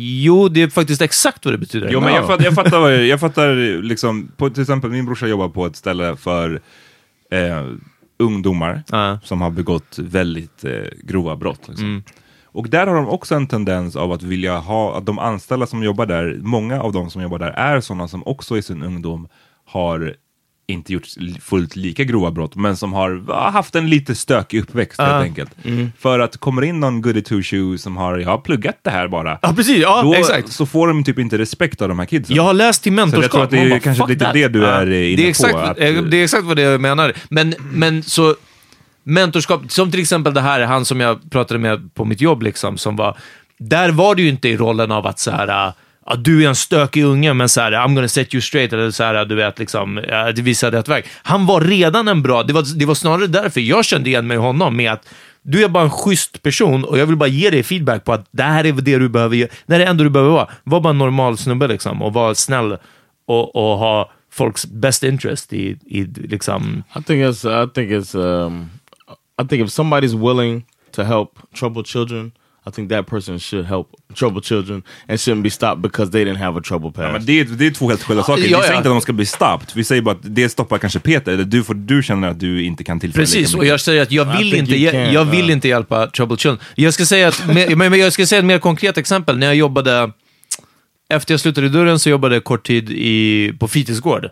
[0.00, 1.88] Jo, det är faktiskt exakt vad det betyder.
[1.92, 5.26] Jo, men jag, fatt, jag fattar, vad- jag fattar liksom, på, till exempel min brorsa
[5.26, 6.60] jobbar på ett ställe för
[7.32, 7.66] eh,
[8.18, 9.18] ungdomar Ja.
[9.24, 10.70] som har begått väldigt eh,
[11.02, 11.60] grova brott.
[11.68, 12.02] Liksom.
[12.52, 15.82] Och där har de också en tendens av att vilja ha, att de anställda som
[15.82, 19.28] jobbar där, många av de som jobbar där är sådana som också i sin ungdom
[19.66, 20.14] har
[20.70, 21.06] inte gjort
[21.40, 25.50] fullt lika grova brott, men som har haft en lite stökig uppväxt helt enkelt.
[25.98, 29.08] För att kommer in någon goody two shoe som har, jag har pluggat det här
[29.08, 29.78] bara, Ja, precis.
[29.78, 30.52] Ja, då, exakt.
[30.52, 32.36] så får de typ inte respekt av de här kidsen.
[32.36, 33.22] Jag har läst till Så mentorskap.
[33.24, 34.34] jag tror att det är bara, kanske lite that.
[34.34, 36.62] det du är inne det är exakt, på, att- eh, Det är exakt vad det
[36.62, 37.12] jag menar.
[37.30, 38.34] Men, men så,
[39.08, 42.78] mentorskap, som till exempel det här, han som jag pratade med på mitt jobb, liksom,
[42.78, 43.16] som var,
[43.58, 45.72] där var du ju inte i rollen av att så här,
[46.06, 48.90] ja, du är en stökig unge, men så här, I'm gonna set you straight, eller
[48.90, 51.04] så här, du vet, liksom, ja, det visar rätt väg.
[51.22, 54.34] Han var redan en bra, det var, det var snarare därför jag kände igen mig
[54.34, 55.08] i honom, med att
[55.42, 58.26] du är bara en schysst person och jag vill bara ge dig feedback på att
[58.30, 59.50] det här är det du behöver göra.
[59.66, 60.48] Det här är det enda du behöver vara.
[60.64, 62.76] Var bara en normal snubbe liksom och var snäll
[63.26, 66.82] och, och ha folks best interest i, i liksom...
[66.96, 67.64] I think it's.
[67.64, 68.18] I think it's.
[68.18, 68.70] Um,
[69.42, 72.32] i think if somebody's willing to help troubled children,
[72.66, 76.38] I think that person should help troubled children and shouldn't be stopped because they didn't
[76.38, 77.06] have a troubled past.
[77.06, 78.42] Ja, men det, är, det är två helt skilda saker.
[78.42, 78.78] Vi Ja, säger ja.
[78.78, 79.68] inte att de ska bli stopped.
[79.74, 82.64] Vi säger bara att det stoppar kanske Peter, eller du, får, du känner att du
[82.64, 85.68] inte kan tillföra Precis, och jag säger att jag vill, inte, can, jag vill inte
[85.68, 86.64] hjälpa troubled children.
[86.74, 89.38] Jag ska säga att, men, men jag ska säga ett mer konkret exempel.
[89.38, 90.12] När jag jobbade,
[91.08, 94.30] efter jag slutade i dörren så jobbade jag kort tid i, på fritidsgård.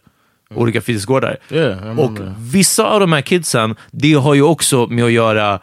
[0.55, 1.37] Olika fritidsgårdar.
[1.51, 2.35] Yeah, Och that.
[2.39, 5.61] vissa av de här kidsen, det har ju också med att göra eh,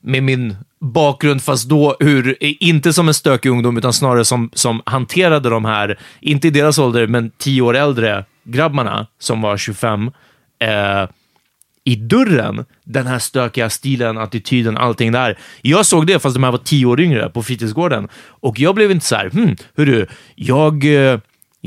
[0.00, 4.82] med min bakgrund, fast då hur, inte som en stökig ungdom, utan snarare som, som
[4.86, 10.10] hanterade de här, inte i deras ålder, men tio år äldre grabbarna som var 25,
[10.58, 11.08] eh,
[11.84, 15.38] i dörren, den här stökiga stilen, attityden, allting där.
[15.62, 18.08] Jag såg det fast de här var tio år yngre på fritidsgården.
[18.26, 21.18] Och jag blev inte så här, hmm, hörru, jag, eh,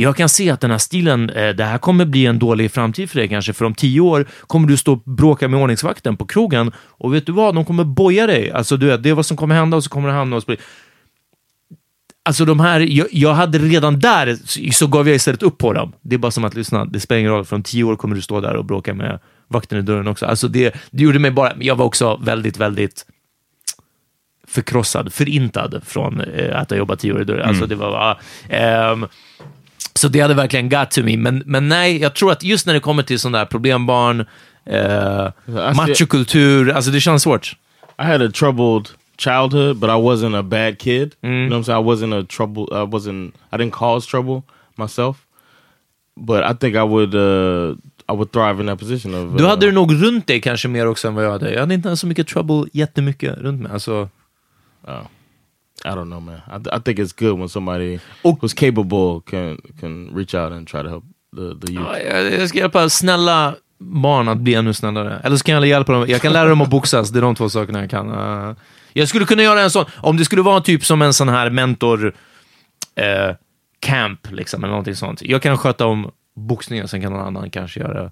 [0.01, 3.09] jag kan se att den här stilen, eh, det här kommer bli en dålig framtid
[3.09, 6.25] för dig kanske, för om tio år kommer du stå och bråka med ordningsvakten på
[6.25, 8.51] krogen och vet du vad, de kommer boja dig.
[8.51, 10.45] Alltså du vet, det är vad som kommer hända och så kommer det hamna hos.
[12.23, 14.37] Alltså de här, jag, jag hade redan där,
[14.71, 15.93] så, gav jag istället upp på dem.
[16.01, 18.15] Det är bara som att lyssna, det spelar ingen roll, för om tio år kommer
[18.15, 20.25] du stå där och bråka med vakten i dörren också.
[20.25, 23.05] Alltså det, det gjorde mig bara, jag var också väldigt, väldigt
[24.47, 27.49] förkrossad, förintad från eh, att ha jobbat tio år i dörren.
[27.49, 29.05] Alltså det var, ehm,
[29.99, 31.17] så det hade verkligen got to me.
[31.17, 34.25] Men, men nej, jag tror att just när det kommer till sådana där problembarn,
[34.65, 35.27] eh,
[35.75, 37.55] machokultur, alltså det känns svårt.
[38.01, 41.15] I had a troubled childhood, but I wasn't a bad kid.
[41.21, 41.83] You know what I'm saying?
[41.83, 42.63] I wasn't a trouble.
[42.71, 43.33] I wasn't.
[43.51, 44.43] I didn't cause trouble
[44.75, 45.17] myself.
[46.15, 47.15] But I think I would.
[47.15, 47.75] Uh,
[48.09, 49.37] I would thrive in that position of.
[49.37, 51.53] Du uh, hade det nog runt dig kanske mer också än vad jag hade.
[51.53, 53.71] Jag hade inte så mycket trouble jättemycket runt mig.
[53.71, 54.09] Alltså,
[55.85, 56.35] I don't know, man.
[56.35, 60.67] I, I think it's good when somebody Och- who's capable can can reach out and
[60.67, 61.03] try to help
[61.35, 61.89] the the youth.
[62.09, 65.21] Ja, jag, ska hjälpa snälla barn att bli ännu snällare.
[65.23, 66.05] Eller så kan jag hjälpa dem.
[66.07, 67.09] Jag kan lära dem att boxas.
[67.09, 68.09] Det är de två sakerna jag kan.
[68.11, 68.55] Uh,
[68.93, 71.49] jag skulle kunna göra en sån, om det skulle vara typ som en sån här
[71.49, 72.15] mentor
[72.95, 73.35] eh,
[73.79, 75.21] camp, liksom, eller någonting sånt.
[75.21, 78.11] Jag kan sköta om boxningen, sen kan någon annan kanske göra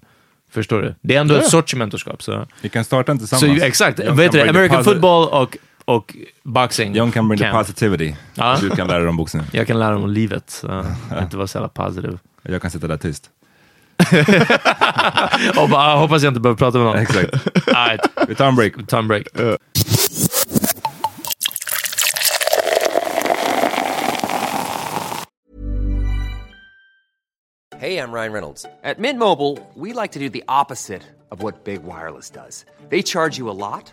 [0.50, 0.94] Förstår du?
[1.00, 2.22] Det är ändå ett sorts mentorskap.
[2.22, 3.62] Så, Vi kan starta så tillsammans.
[3.62, 4.12] exakt, kan det?
[4.12, 5.56] bring the American football och,
[5.88, 6.94] och boxing.
[6.94, 7.58] John kan bring the camp.
[7.58, 8.14] positivity.
[8.34, 8.56] Ja.
[8.60, 9.42] Du kan lära dem boxning.
[9.52, 10.84] Jag kan lära dem om livet, så
[11.22, 12.18] inte vara så jävla positiv.
[12.42, 13.30] Jag kan sitta där tyst.
[15.60, 16.96] Och bara, hoppas jag inte behöver prata med någon.
[16.96, 17.30] Exakt.
[17.66, 18.72] Right, Vi tar en break.
[18.78, 19.26] vi tar en break.
[27.78, 28.66] Hey, I'm Ryan Reynolds.
[28.82, 32.64] At Mint Mobile, we like to do the opposite of what Big Wireless does.
[32.88, 33.92] They charge you a lot,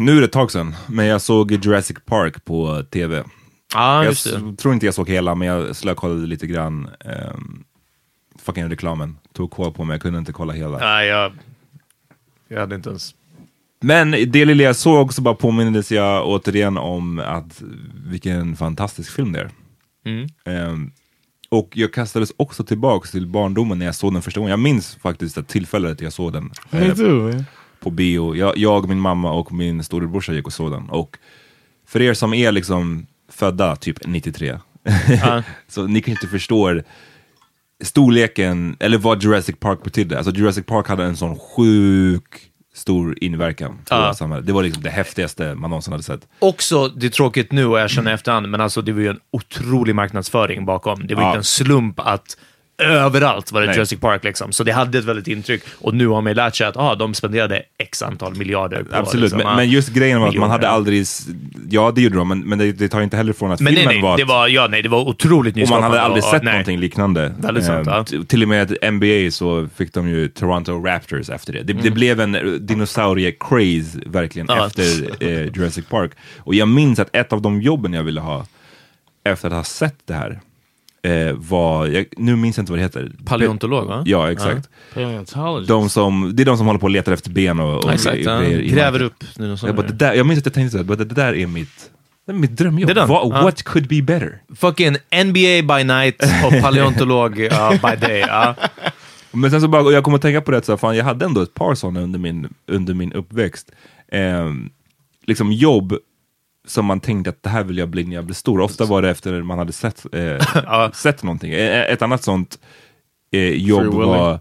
[0.00, 3.24] Nu är det ett tag sedan, men jag såg Jurassic Park på tv.
[3.74, 4.36] Ja, jag just det.
[4.36, 6.88] s- tror inte jag såg hela, men jag slökollade lite grann.
[7.34, 7.64] Um,
[8.42, 10.78] fucking reklamen tog koll på mig, jag kunde inte kolla hela.
[10.78, 11.32] Nej, jag,
[12.48, 13.14] jag hade inte ens...
[13.82, 17.62] Men det lilla jag såg så bara påmindes jag återigen om att
[18.04, 19.50] vilken fantastisk film det är.
[20.04, 20.28] Mm.
[20.44, 20.90] Ehm,
[21.48, 24.50] och jag kastades också tillbaks till barndomen när jag såg den första gången.
[24.50, 27.44] Jag minns faktiskt att tillfället jag såg den Me too, man.
[27.80, 28.36] På bio.
[28.36, 30.88] Jag, jag, min mamma och min storebrorsa gick och såg den.
[30.90, 31.18] Och
[31.86, 34.58] för er som är liksom födda typ 93,
[35.68, 36.84] så ni kanske inte förstår
[37.84, 40.16] storleken, eller vad Jurassic Park betydde.
[40.16, 44.14] Alltså Jurassic Park hade en sån sjuk stor inverkan på Ja.
[44.14, 44.46] samhället.
[44.46, 46.28] Det var liksom det häftigaste man någonsin hade sett.
[46.38, 49.20] Också, det är tråkigt nu och jag känner efterhand, men alltså det var ju en
[49.30, 51.06] otrolig marknadsföring bakom.
[51.06, 51.28] Det var Ja.
[51.28, 52.36] inte en slump att
[52.80, 53.76] överallt var det Nej.
[53.76, 54.52] Jurassic Park liksom.
[54.52, 55.62] Så det hade ett väldigt intryck.
[55.80, 59.22] Och nu har man lärt sig att ah, de spenderade x antal miljarder på Absolut,
[59.22, 61.04] liksom, men, men just grejen var att man hade aldrig
[61.70, 63.82] ja, det gjorde de, men, men det, det tar inte heller ifrån att Men nej,
[63.82, 64.16] filmen nej, var...
[64.16, 65.86] det var, ja, nej, det var otroligt och man nyskapande.
[65.88, 66.52] hade aldrig och- sett nej.
[66.52, 67.34] någonting liknande.
[67.38, 68.24] Väldigt sant, Eh, ja.
[68.26, 71.62] Till och med NBA så fick de ju Toronto Raptors efter det.
[71.62, 74.66] Det, det blev en eh, dinosaurie-craze verkligen Ja.
[74.66, 74.82] efter
[75.20, 76.10] eh, Jurassic Park.
[76.38, 78.46] Och jag minns att ett av de jobben jag ville ha
[79.24, 80.40] efter att ha sett det här
[81.02, 83.12] eh, var, jag, nu minns jag inte vad det heter.
[83.24, 84.02] Paleontolog, va?
[84.06, 84.68] Ja, exakt.
[84.94, 85.68] Paleontologist.
[85.68, 87.94] De som, det är de som håller på och letar efter ben och, och Ja,
[87.94, 88.24] exakt.
[88.24, 88.40] Ja.
[88.42, 89.24] Gräver upp.
[89.62, 91.90] Jag, bara, det där, jag minns att jag tänkte såhär, det där är mitt,
[92.26, 92.86] det är mitt drömjobb.
[92.86, 93.08] Det är den.
[93.08, 93.72] What, Ja.
[93.72, 94.42] could be better?
[94.56, 98.18] Fucking NBA by night och paleontolog uh, by day.
[98.28, 98.54] Ja.
[99.32, 101.04] Men sen så bara, och jag kommer att tänka på det, så här, fan, jag
[101.04, 103.70] hade ändå ett par sådana under min, under min uppväxt.
[104.12, 104.70] Ehm,
[105.26, 105.94] liksom jobb
[106.70, 108.60] som man tänkte att det här vill jag bli när jag blir stor.
[108.60, 111.52] Ofta var det efter man hade sett, eh, sett någonting.
[111.52, 112.58] Eh, Ett annat sånt
[113.32, 114.38] eh, jobb var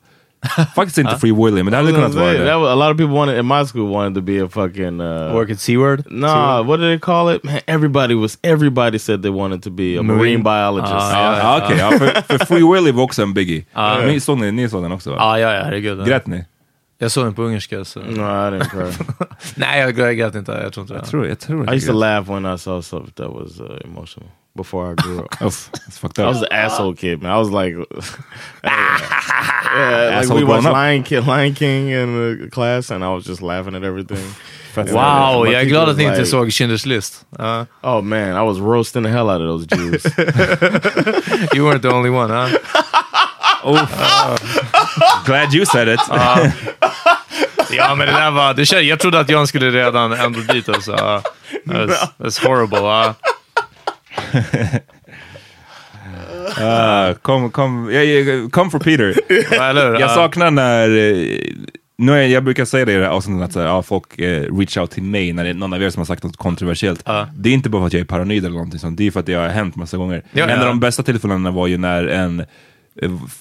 [0.75, 2.55] faktiskt inte Free Willy, men det hade kunnat vara det.
[2.57, 5.33] was, a lot of people wanted in my school wanted to be a fucking uh,
[5.33, 6.03] Work at SeaWorld?
[6.11, 7.43] Nah, what did they call it?
[7.43, 10.93] Man, everybody was everybody said they wanted to be a marine, Marine- biologist.
[10.93, 13.65] Ah, Ja, okej, ja, för, för Free Willy var också en biggie.
[14.05, 15.15] Ni, såg ni, ni såg den också va?
[15.19, 16.05] Ja, ja, ja, herregud.
[16.05, 16.45] Grät ni?
[17.01, 17.85] Jag såg den på ungerska.
[17.85, 17.99] Så.
[17.99, 19.05] No, I didn't cry.
[19.55, 20.51] Nej, jag, jag grät inte.
[20.51, 20.99] Jag tror inte det.
[20.99, 23.65] Jag tror, jag tror I used to laugh when I saw stuff that was uh,
[23.85, 25.41] emotional before I grew up.
[25.41, 27.31] Uff, it's fucked I was an asshole kid, man.
[27.31, 27.73] I was like,
[28.63, 30.73] yeah, like we grown watched.
[30.73, 34.25] Lion King, Lion King in the class, and I was just laughing at everything.
[34.75, 37.25] Wow, My jag är teacher glad was att ni inte såg Schindler's list.
[37.37, 37.65] Ja.
[37.81, 40.05] Oh man, I was roasting the hell out of those Jews.
[41.53, 42.49] you weren't the only one, huh?
[45.25, 45.99] Glad you said it.
[47.71, 48.53] Ja, men det där var...
[48.53, 50.69] Det kände, jag trodde att Jan skulle redan ändå dit.
[50.69, 50.91] Alltså.
[50.91, 51.21] Ja.
[51.65, 52.79] That's, that's horrible.
[52.79, 53.15] Ja.
[57.09, 59.15] Uh, kom, kom, ja, ja, kom for Peter.
[59.51, 59.73] Ja?
[59.73, 60.09] Jag Ja.
[60.09, 61.37] saknar när, eh,
[61.97, 64.19] nu är, jag brukar säga det i det här avsnittet, att så här, ja, folk
[64.19, 66.37] eh, reach out till mig när det är någon av er som har sagt något
[66.37, 67.05] kontroversiellt.
[67.35, 69.19] Det är inte bara för att jag är paranoid eller någonting sånt, det är för
[69.19, 70.23] att det har hänt massa gånger.
[70.31, 70.59] Ja, en ja.
[70.59, 72.45] av de bästa tillfällena var ju när en eh,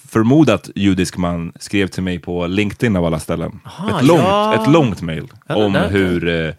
[0.08, 3.60] förmodat judisk man skrev till mig på LinkedIn av alla ställen.
[4.00, 4.54] ett, långt, ja.
[4.62, 6.54] ett långt mail om där- hur, eh,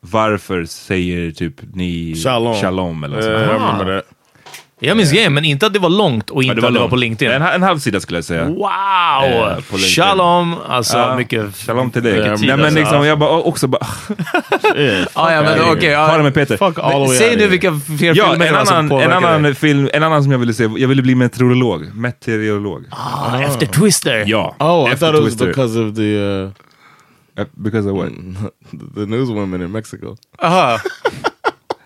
[0.00, 2.54] varför säger typ ni Shalom.
[2.54, 4.04] shalom eller Yeah, sånt.
[4.84, 6.88] Jag minns grejen, men inte att det var långt och inte Ja, att det var
[6.88, 7.34] på LinkedIn.
[7.34, 8.44] En, en halv sida skulle jag säga.
[8.44, 9.48] Wow!
[9.72, 9.78] Eh.
[9.78, 10.54] Shalom!
[10.68, 11.56] Alltså, Ja, mycket...
[11.56, 12.18] Shalom till dig.
[12.18, 12.78] Ja, Nej, men alltså.
[12.78, 13.86] liksom, jag bara, också bara,
[15.14, 15.94] Ah, ja, men okej.
[15.94, 16.56] ta det med Peter.
[16.56, 18.76] Fuck all the Men way Säg nu vilka fler Ja, filmer en det var som
[18.76, 19.54] annan, en annan dig.
[19.54, 21.94] film, en annan som jag ville se, jag ville bli meteorolog.
[21.94, 22.84] Meteorolog.
[22.90, 24.24] Ah, efter Twister.
[24.26, 26.50] Ja, Oh, I thought it was because of the uh,
[27.38, 28.08] Eh, Because of what?
[28.94, 30.16] the newswomen in Mexico.
[30.42, 30.78] Aha.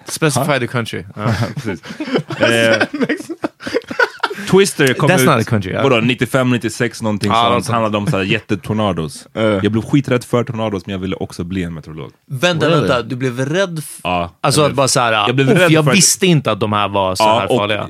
[0.08, 1.04] Specify the country.
[1.16, 1.34] Ja.
[1.54, 1.82] Precis.
[2.40, 2.86] Eh,
[4.50, 5.82] Twister kom That's ut, not a country, ja.
[5.82, 7.68] vadå, 95, 96 någonting Ja, sånt.
[7.68, 9.26] handlade om så här jättetornados.
[9.32, 12.10] Jag blev skiträdd för tornados, men jag ville också bli en meteorolog.
[12.30, 12.80] Vänta, Really?
[12.80, 13.02] vänta.
[13.02, 13.82] Du blev rädd?
[14.04, 16.26] Ja, Alltså jag att blev- bara såhär, jag jag, blev rädd jag för att- visste
[16.26, 17.88] inte att de här var så här och farliga.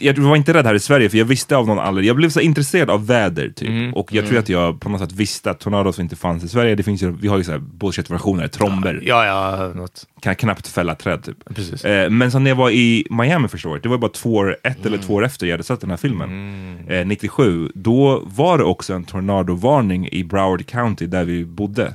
[0.00, 2.06] Jag var inte rädd här i Sverige, för jag visste av någon anledning.
[2.06, 3.68] Jag blev så intresserad av väder, typ.
[3.68, 3.94] Mm.
[3.94, 6.74] Och jag tror att jag på något sätt visste att tornados inte fanns i Sverige.
[6.74, 9.00] Det finns ju, vi har ju så här bullshit-versioner, tromber.
[9.04, 10.06] Ja, ja, något.
[10.20, 11.54] Kan knappt fälla träd, typ.
[11.54, 11.84] Precis.
[11.84, 14.56] Eh, men så när jag var i Miami första året, det var bara två år,
[14.62, 15.06] ett eller Mm.
[15.06, 16.30] två år efter jag hade sett den här filmen,
[16.88, 21.94] eh, 97, då var det också en tornadovarning i Broward County där vi bodde.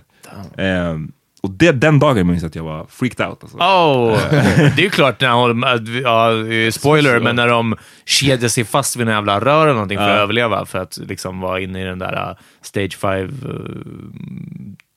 [0.57, 0.97] Eh,
[1.43, 3.37] och det, den dagen minns jag att jag var freaked out.
[3.43, 3.57] Alltså.
[3.57, 6.31] Oh, det är ju klart när de, vi- ja,
[6.71, 7.75] spoiler, men när de
[8.05, 11.39] kedjar sig fast vid en jävla rör eller någonting för att överleva, för att liksom
[11.39, 13.29] vara inne i den där uh, stage 5, uh,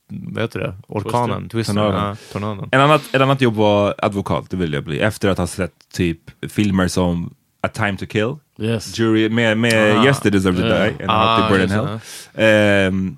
[0.08, 0.74] vad heter det?
[0.88, 2.68] Orkanen, twisten, ja, tornadon.
[2.72, 5.00] En annat, ett annat jobb var advokat, det ville jag bli.
[5.00, 6.18] Efter att ha sett typ
[6.50, 8.98] filmer som A Time To Kill, Yes.
[8.98, 10.04] Jury, med, med Ah.
[10.04, 10.68] Yes They Deserve To.
[10.68, 12.46] Die, and Ah, How They Burn just Hell.
[12.46, 13.16] Ehm,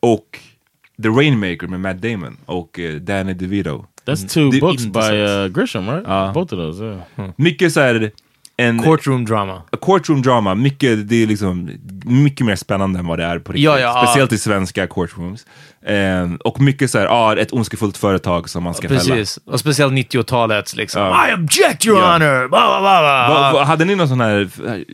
[0.00, 0.38] och
[1.02, 3.84] The Rainmaker med Matt Damon och eh, Danny DeVito.
[4.06, 6.06] That's two Det- books by uh, Grisham, right?
[6.08, 7.30] Uh, Both of those, yeah.
[7.36, 8.10] Mycket så här,
[8.56, 9.62] en Courtroom drama.
[9.72, 11.70] a courtroom drama, mycket, det är liksom
[12.04, 13.64] mycket mer spännande än vad det är på riktigt.
[13.64, 15.46] Ja, ja, Speciellt i svenska courtrooms.
[15.86, 19.00] Ehm, och mycket så här, ja, ett ondskefullt företag som man ska fälla.
[19.00, 21.02] Precis, och speciellt 90-talets liksom.
[21.02, 21.28] Ja.
[21.30, 22.12] I object your Ja.
[22.12, 22.48] honor!
[22.48, 23.42] Blah, blah, blah, blah.
[23.42, 24.48] Va, va, hade ni någon sån här,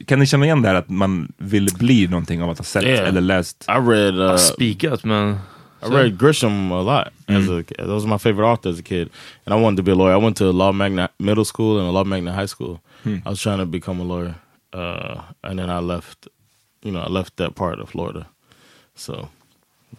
[0.07, 2.83] kan ni känna igen det här att man ville bli någonting av att ha sett
[2.85, 3.09] Yeah.
[3.09, 3.65] eller läst?
[3.69, 5.37] I read uh, Spikat, men...
[5.83, 7.77] I read Grisham a lot as a kid.
[7.79, 9.11] Those are my favorite authors as a kid.
[9.45, 10.13] And I wanted to be a lawyer.
[10.13, 12.81] I went to Law Magna Middle School and a Law Magna High School.
[13.05, 14.37] I was trying to become a lawyer.
[14.73, 16.29] Uh, and then I left,
[16.83, 18.29] you know, I left that part of Florida.
[18.95, 19.29] So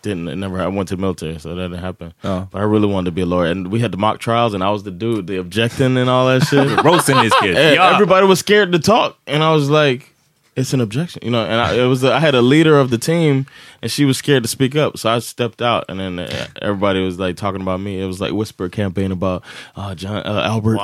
[0.01, 2.13] didn't it never I went to the military, so that didn't happen.
[2.23, 2.47] Oh.
[2.49, 3.51] But I really wanted to be a lawyer.
[3.51, 6.27] And we had the mock trials and I was the dude, the objecting and all
[6.27, 6.83] that shit.
[6.83, 7.57] Roasting these kids.
[7.57, 7.93] Yeah.
[7.93, 9.17] Everybody was scared to talk.
[9.27, 10.12] And I was like,
[10.55, 11.43] it's an objection, you know.
[11.43, 13.45] And I, it was I had a leader of the team,
[13.81, 17.03] and she was scared to speak up, so I stepped out, and then uh, everybody
[17.03, 17.99] was like talking about me.
[18.01, 19.43] It was like whisper campaign about
[19.75, 20.79] uh, John uh, Albert.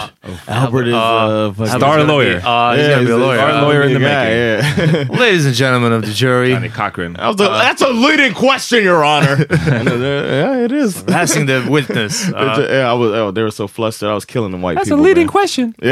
[0.47, 2.41] Albert is uh, fucking- Star lawyer.
[2.43, 3.37] Uh, he's Yeah, gonna be a lawyer.
[3.37, 5.11] Star lawyer in the guy, making.
[5.11, 5.19] Yeah.
[5.19, 7.15] Ladies and gentlemen of the jury, Johnny Cochran.
[7.17, 9.45] I was like, that's a leading question, Your Honor.
[9.69, 11.03] And, uh, yeah, it is.
[11.03, 12.29] passing the witness.
[12.39, 13.11] Uh, yeah, I was.
[13.11, 14.07] Oh, they were so flustered.
[14.09, 15.01] I was killing the white That's people.
[15.01, 15.31] A leading man.
[15.31, 15.75] question.
[15.81, 15.89] Yeah,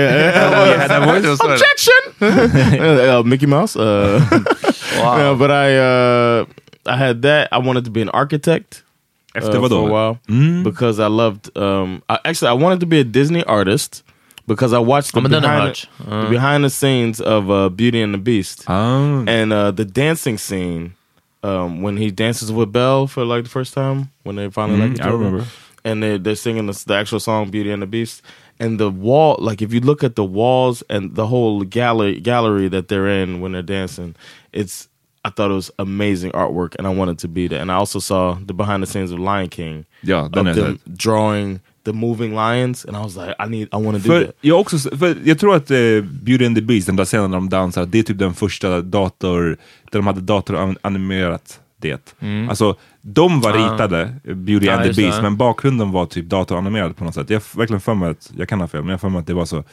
[0.78, 1.40] yeah, that voice?
[1.42, 1.94] objection.
[2.22, 3.67] uh, Mickey Mouse.
[3.76, 4.20] Uh,
[4.96, 6.46] yeah, but I, uh,
[6.86, 7.50] I had that.
[7.52, 8.84] I wanted to be an architect.
[9.36, 10.20] uh, for a while
[10.64, 11.56] because I loved.
[11.58, 14.02] Um, I, actually, I wanted to be a Disney artist
[14.48, 16.24] because I watched the, men den har behind, hört.
[16.24, 19.24] the behind the scenes of uh, Beauty and the Beast Ah.
[19.28, 20.94] and uh, the dancing scene
[21.44, 25.02] um, when he dances with Belle for like the first time when they finally like
[25.02, 25.46] I remember.
[25.84, 28.22] and they're, they're singing the, the actual song Beauty and the Beast
[28.60, 32.70] and the wall like if you look at the walls and the whole gallery gallery
[32.70, 34.16] that they're in when they're dancing
[34.52, 34.88] it's
[35.28, 37.62] I thought it was amazing artwork and I wanted to be there.
[37.62, 39.86] And I also saw the behind the scenes of Lion King.
[40.02, 43.68] Ja, den of är them drawing the moving lions and I was like I need
[43.74, 44.36] I want to do that.
[44.42, 47.38] jag, också, för jag tror att eh, Beauty and the Beast, den där scenen när
[47.38, 49.58] de dansar, det är typ den första dator,
[49.92, 52.16] där de hade datoranimerat det.
[52.50, 52.76] Alltså,
[53.14, 57.04] de var ritade, eh, Beauty Ja, and the Beast, men bakgrunden var typ datoranimerad på
[57.04, 57.30] något sätt.
[57.30, 59.34] Jag verkligen för mig att, jag kan ha fel, men jag för mig att det
[59.34, 59.64] var så.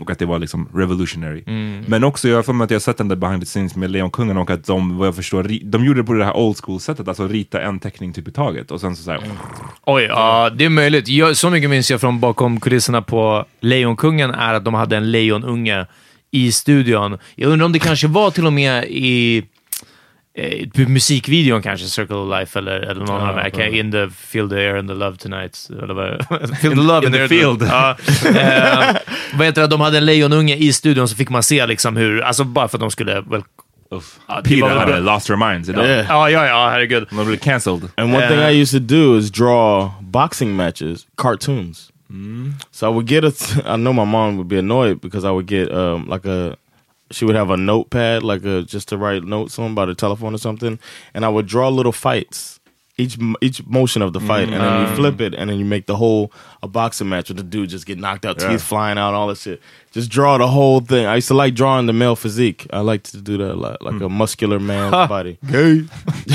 [0.00, 1.42] Och att det var liksom revolutionary.
[1.86, 3.90] Men också, jag har för mig att jag sett den där behind the scenes med
[3.90, 6.80] Lejonkungen och att de, vad jag förstår, de gjorde det på det här old school
[6.80, 9.20] sättet, alltså rita en teckning typ i taget och sen så, så här,
[9.84, 11.08] Oj, ja, det är möjligt.
[11.08, 15.10] Jag, så mycket minns jag från bakom kulisserna på Lejonkungen är att de hade en
[15.10, 15.86] lejonunge
[16.30, 17.18] i studion.
[17.34, 19.44] Jag undrar om det kanske var till och med i
[20.38, 23.50] eh, musikvideon kanske, Circle of Life eller, eller någon av de här.
[23.50, 25.68] Kan- In the Feel the air and the love tonight.
[25.82, 26.26] Eller vad
[26.60, 27.62] the love in the air- field.
[27.62, 27.96] Ja.
[28.28, 28.96] Eh,
[29.38, 29.66] vad heter det?
[29.68, 32.76] De hade en lejonunge i studion så fick man se liksom hur, alltså bara för
[32.76, 33.42] att de skulle väl...
[33.90, 34.00] Ja,
[34.44, 35.14] Peter var väl hade bra.
[35.14, 35.86] lost their minds idag.
[35.86, 36.06] Yeah.
[36.08, 37.06] Ja, ja, ja, herregud.
[37.10, 37.88] De blev cancelled.
[37.96, 38.52] And one thing Yeah.
[38.54, 41.90] I used to do is draw boxing matches, cartoons.
[42.70, 43.28] So I would get a.
[43.74, 46.56] I know my mom would be annoyed because I would get um, like a.
[47.10, 50.34] She would have a notepad, like a just to write notes on by the telephone
[50.34, 50.78] or something,
[51.14, 52.60] and I would draw little fights.
[53.00, 55.86] Each each motion of the fight, and then you flip it, and then you make
[55.86, 56.32] the whole
[56.64, 59.38] a boxing match with the dude just get knocked out, teeth flying out, all that
[59.38, 59.62] shit.
[59.92, 61.06] Just draw the whole thing.
[61.06, 62.66] I used to like drawing the male physique.
[62.72, 65.38] I like to do that a lot, like a muscular man's body.
[65.48, 65.84] Gay.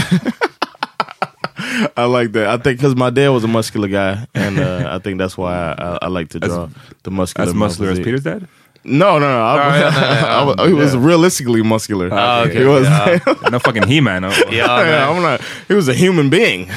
[1.97, 2.47] I like that.
[2.47, 5.53] I think because my dad was a muscular guy, and uh, I think that's why
[5.53, 6.69] I, I, I like to draw
[7.03, 7.49] the muscular.
[7.49, 7.99] As muscular as.
[7.99, 8.47] Peter's dad?
[8.85, 9.41] No, no, no.
[9.43, 12.09] I, Oh, yeah, no, no, I was- he was realistically muscular.
[12.11, 12.59] Ah, okay.
[12.59, 12.87] He was.
[13.51, 14.23] No fucking He-Man.
[14.23, 15.09] Ja, yeah.
[15.09, 15.41] I'm not.
[15.67, 16.67] He was a human being,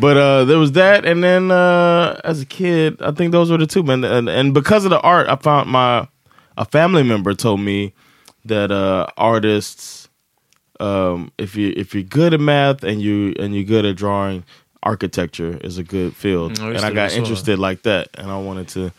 [0.00, 3.58] but uh, there was that, and then uh, as a kid, I think those were
[3.58, 3.82] the two.
[3.82, 6.08] Man, and, and because of the art, I found my
[6.56, 7.92] a family member told me
[8.46, 10.08] that uh, artists,
[10.80, 14.44] um, if you if you're good at math and you and you're good at drawing,
[14.82, 16.54] architecture is a good field.
[16.58, 18.92] Mm, and I got interested like that, and I wanted to.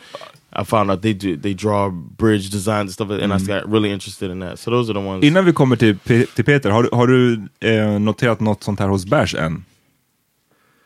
[0.61, 3.91] I found out they do they draw bridge designs and stuff, and I got really
[3.91, 4.59] interested in that.
[4.59, 5.23] So those are the ones.
[5.23, 8.79] Innan vi kommer till, Pe- till Peter, har, du- har du eh, noterat något sånt
[8.79, 9.65] här hos Bash än?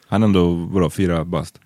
[0.08, 1.60] Han är ändå, vadå, fyra bast?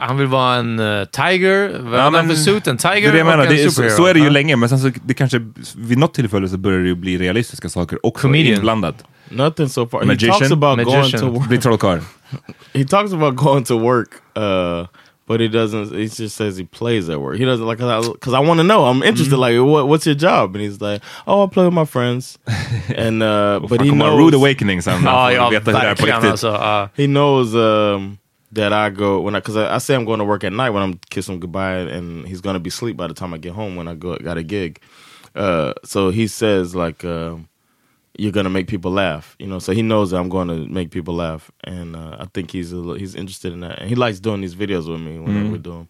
[0.00, 1.78] Han vill vara en uh, tiger.
[1.80, 2.66] Vad Ja, men- för suit?
[2.66, 4.26] En Det är tiger det jag menar, en det är, så, så är det ju
[4.26, 4.30] Ja.
[4.32, 5.40] länge, men sen så det kanske,
[5.76, 8.54] vid något tillfälle så börjar det ju bli realistiska saker också Comedian.
[8.56, 9.04] inblandat.
[9.30, 10.04] Nothing so far.
[10.04, 10.32] Magician?
[10.32, 11.20] He talks about going Magician.
[11.20, 11.48] to work.
[11.48, 12.00] Bli trollkarl.
[12.72, 14.86] He talks about going to work, uh,
[15.28, 15.94] but he doesn't.
[15.94, 17.36] He just says he plays at work.
[17.36, 18.86] He doesn't like because I, want to know.
[18.86, 19.34] I'm interested.
[19.34, 19.62] Mm-hmm.
[19.62, 20.56] Like, what, what's your job?
[20.56, 22.38] And he's like, oh, I play with my friends.
[22.96, 24.18] And uh, but he knows.
[24.18, 25.04] rude awakening sen.
[25.04, 26.46] Ja, när ja, han får veta hur det verkligen alltså.
[26.46, 26.88] ja.
[26.96, 28.18] He knows um,
[28.54, 30.70] that I go when I because I, I say I'm going to work at night
[30.70, 33.38] when I'm kissing him goodbye, and he's going to be asleep by the time I
[33.38, 34.80] get home when I go got a gig.
[35.34, 37.04] Uh, so he says like.
[37.04, 37.47] um
[38.18, 39.58] you're gonna make people laugh, you know.
[39.60, 42.72] So he knows that I'm going to make people laugh, and uh, I think he's
[42.72, 45.58] a, he's interested in that, and he likes doing these videos with me when we
[45.58, 45.86] do them.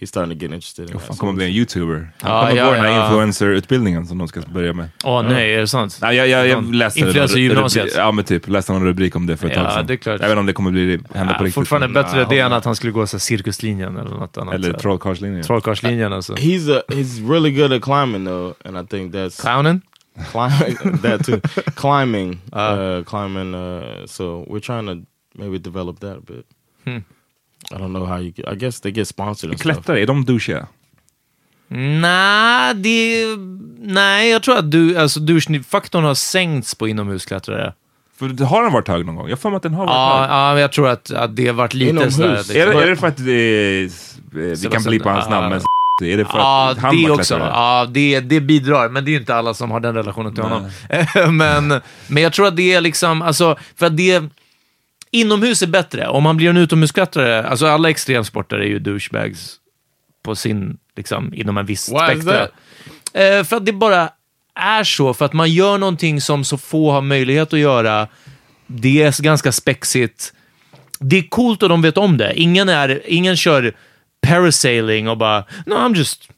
[0.00, 1.18] He's starting to get interested in Han that.
[1.18, 2.12] kommer bli en youtuber.
[2.20, 3.04] Han Ja, kommer ja, gå den här ja.
[3.06, 4.88] influencer-utbildningen som de ska börja med.
[5.04, 5.98] Åh nej, är det sant?
[6.02, 7.84] Ja, jag, jag, jag läste influencer i en gymnasiet.
[7.86, 9.86] rubrik- Ja men typ, läste någon rubrik om det för ett Ja, tag sedan.
[9.86, 10.20] det är klart.
[10.20, 11.54] Jag vet inte om det kommer bli, hända på Ja, riktigt.
[11.54, 14.54] fortfarande men- bättre det än att han skulle gå så här, cirkuslinjen eller något annat.
[14.54, 15.42] Eller trollkarlslinjen.
[15.42, 16.34] Trollkarlslinjen alltså.
[16.34, 19.80] He's a he's really good at climbing though, and I think that's Clownen?
[20.24, 21.40] Climbing that too.
[21.74, 23.54] climbing, uh, climbing.
[23.54, 26.46] Uh, so we're trying to maybe develop that a bit.
[26.84, 26.98] Hmm.
[27.74, 28.30] I don't know how you.
[28.32, 29.76] Get, I guess they get sponsored and stuff.
[29.76, 30.66] Klättrare, är de douchiga?
[31.72, 33.24] Nej, det...
[33.78, 37.74] Nej, jag tror att du, alltså, douche-faktorn har sänkts på inomhusklättrare.
[38.16, 39.28] För det har den varit hög någon gång?
[39.28, 40.30] Jag har att den har varit Ja, hög.
[40.30, 42.14] ja, men jag tror att, att det har varit lite Inomhus.
[42.16, 42.56] sådär...
[42.56, 43.88] Är det, är det för att det,
[44.32, 45.60] vi kan blipa hans ah, namn,
[46.06, 47.34] Är det för Ja, att han det var också.
[47.34, 47.52] klättrare?
[47.54, 50.42] Ja, det, det bidrar, men det är ju inte alla som har den relationen till
[50.42, 50.70] honom.
[51.36, 54.22] men, men jag tror att det är liksom, alltså, för att det...
[55.12, 56.08] Inomhus är bättre.
[56.08, 59.56] Om man blir en utomhusklättrare, alltså alla extremsportare är ju douchebags
[60.22, 62.48] på sin, liksom, inom en viss Why spektra.
[63.12, 64.10] Eh, för att det bara
[64.54, 68.08] är så, för att man gör någonting som så få har möjlighet att göra.
[68.66, 70.32] Det är ganska spexigt.
[70.98, 72.32] Det är coolt och de vet om det.
[72.34, 73.74] Ingen, är, ingen kör
[74.20, 76.28] parasailing och bara, no I'm just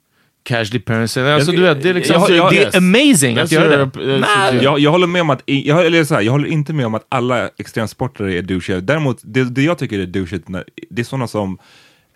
[0.43, 1.33] casually parasailing.
[1.33, 4.63] Alltså, Jag- du vet, det är, liksom, jag- jag- det är amazing att göra det.
[4.63, 6.95] Jag, jag håller med om att, jag, eller så här, jag håller inte med om
[6.95, 8.81] att alla extremsportare är douchiga.
[8.81, 10.47] Däremot, det, det jag tycker är douchigt,
[10.91, 11.59] det är sådana som,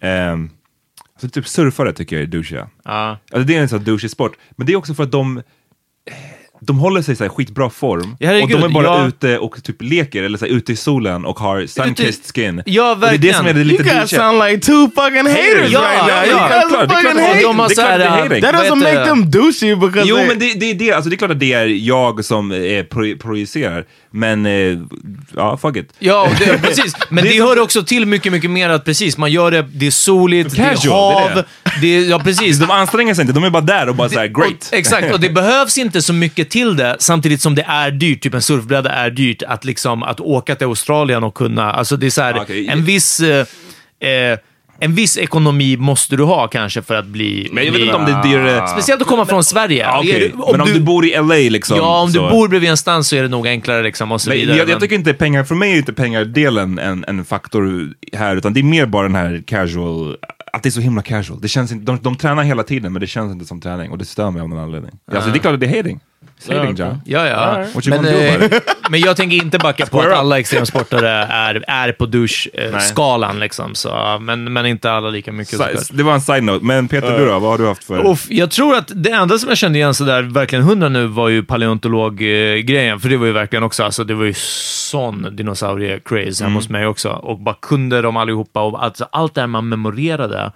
[0.01, 0.51] ehm,
[1.13, 2.69] alltså typ surfare tycker jag är douchiga.
[2.85, 3.19] Ja.
[3.33, 5.43] Alltså det är en sån douchig sport, men det är också för att de
[6.67, 9.07] de håller sig i skitbra form Ja, och de är bara ja.
[9.07, 12.63] ute och typ leker eller så här, ute i solen och har sun-kissed skin.
[12.67, 13.35] Ja, Och det är det verkligen.
[13.35, 14.21] som är det You lite guys douchiga.
[14.21, 16.09] sound like two fucking haters Ja, right now.
[16.11, 16.49] ja, You ja.
[16.49, 18.41] guys Det är klart, det är klart det är klart det är äh.
[18.41, 19.05] That doesn't make det?
[19.07, 21.53] them douchey because Jo, they, men det, det, det, alltså, det är klart att det
[21.53, 24.79] är jag som eh, pro, projicerar, men eh,
[25.37, 25.93] ja, fuck it.
[25.99, 26.97] Ja, det, precis.
[27.09, 29.91] Men det, hör också till mycket, mycket mer att precis, man gör det, det är
[29.91, 31.45] soligt, Casual, det är hav, det är
[31.81, 32.59] det är, ja precis.
[32.59, 34.69] De anstränger sig inte, de är bara där och bara såhär, great.
[34.73, 38.23] Och, exakt, och det behövs inte så mycket till det, samtidigt som det är dyrt,
[38.23, 42.07] typ en surfbräda är dyrt, att liksom att åka till Australien och kunna, alltså det
[42.07, 42.69] är så här, Okej.
[42.69, 43.21] en viss...
[43.21, 43.47] Eh,
[44.01, 44.39] eh,
[44.79, 47.49] en viss ekonomi måste du ha kanske för att bli...
[47.53, 48.69] Men jag vet bli, inte om det är dyrare.
[48.69, 49.87] Speciellt att komma från Sverige.
[50.03, 51.77] Du- om Men om du, bor i LA liksom.
[51.77, 52.23] Ja, om så.
[52.25, 54.57] du bor bredvid en stans så är det nog enklare liksom och så Men vidare.
[54.57, 58.37] jag, jag men- tycker inte pengar, för mig är inte pengar-delen en, en faktor här,
[58.37, 60.17] utan det är mer bara den här casual,
[60.53, 61.41] att det är så himla casual.
[61.41, 63.99] Det känns inte, de, de tränar hela tiden, men det känns inte som träning och
[63.99, 64.93] det stör mig av någon anledning.
[65.13, 66.01] Alltså, det är klart att det är hating.
[66.49, 67.01] Hating, John.
[67.05, 67.65] Ja, ja.
[67.75, 68.63] What you Men, gonna do about it?
[68.91, 73.39] men jag tänker inte backa på att alla extremsportare är, är på douche-skalan.
[73.41, 75.57] liksom, så, men, men inte alla lika mycket.
[75.59, 77.33] Så- Det var en side-note, men Peter, du då?
[77.39, 78.07] Vad har du haft för...
[78.11, 81.29] Uff, jag tror att det enda som jag kände igen sådär verkligen hundra nu var
[81.29, 86.55] ju paleontolog-grejen, för det var ju verkligen också, alltså det var ju sån dinosaurie-craze hemma
[86.59, 87.09] hos mig också.
[87.11, 90.53] Och bara kunde de allihopa och alltså, allt det här man memorerade.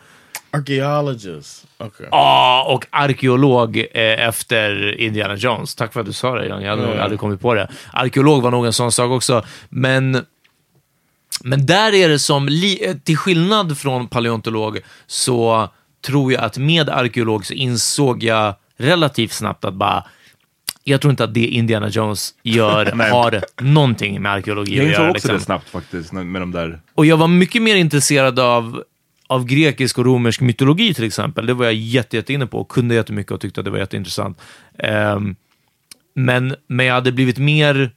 [0.51, 1.67] Archaeologists.
[1.79, 2.07] Okay.
[2.11, 5.75] Ja, och arkeolog eh, efter Indiana Jones.
[5.75, 6.63] Tack för att du sa det, Jan.
[6.63, 7.71] Jag hade nog aldrig kommit på det.
[7.93, 10.25] Arkeolog var nog en sån sak också, men
[11.45, 15.69] men där är det som, eh, till skillnad från paleontolog, så
[16.07, 20.05] tror jag att med arkeolog så insåg jag relativt snabbt att bara,
[20.85, 25.01] jag tror inte att det Indiana Jones gör har någonting med arkeologi Jag att insåg
[25.03, 25.11] göra.
[25.11, 25.35] också liksom.
[25.35, 26.81] det snabbt faktiskt, med de där...
[26.95, 28.83] Och jag var mycket mer intresserad av,
[29.31, 31.47] av grekisk och romersk mytologi till exempel.
[31.47, 33.79] Det var jag jätte, jätte inne på och kunde jättemycket och tyckte att det var
[33.79, 34.41] jätteintressant.
[35.15, 35.37] Um,
[36.15, 37.91] men, men jag hade blivit mer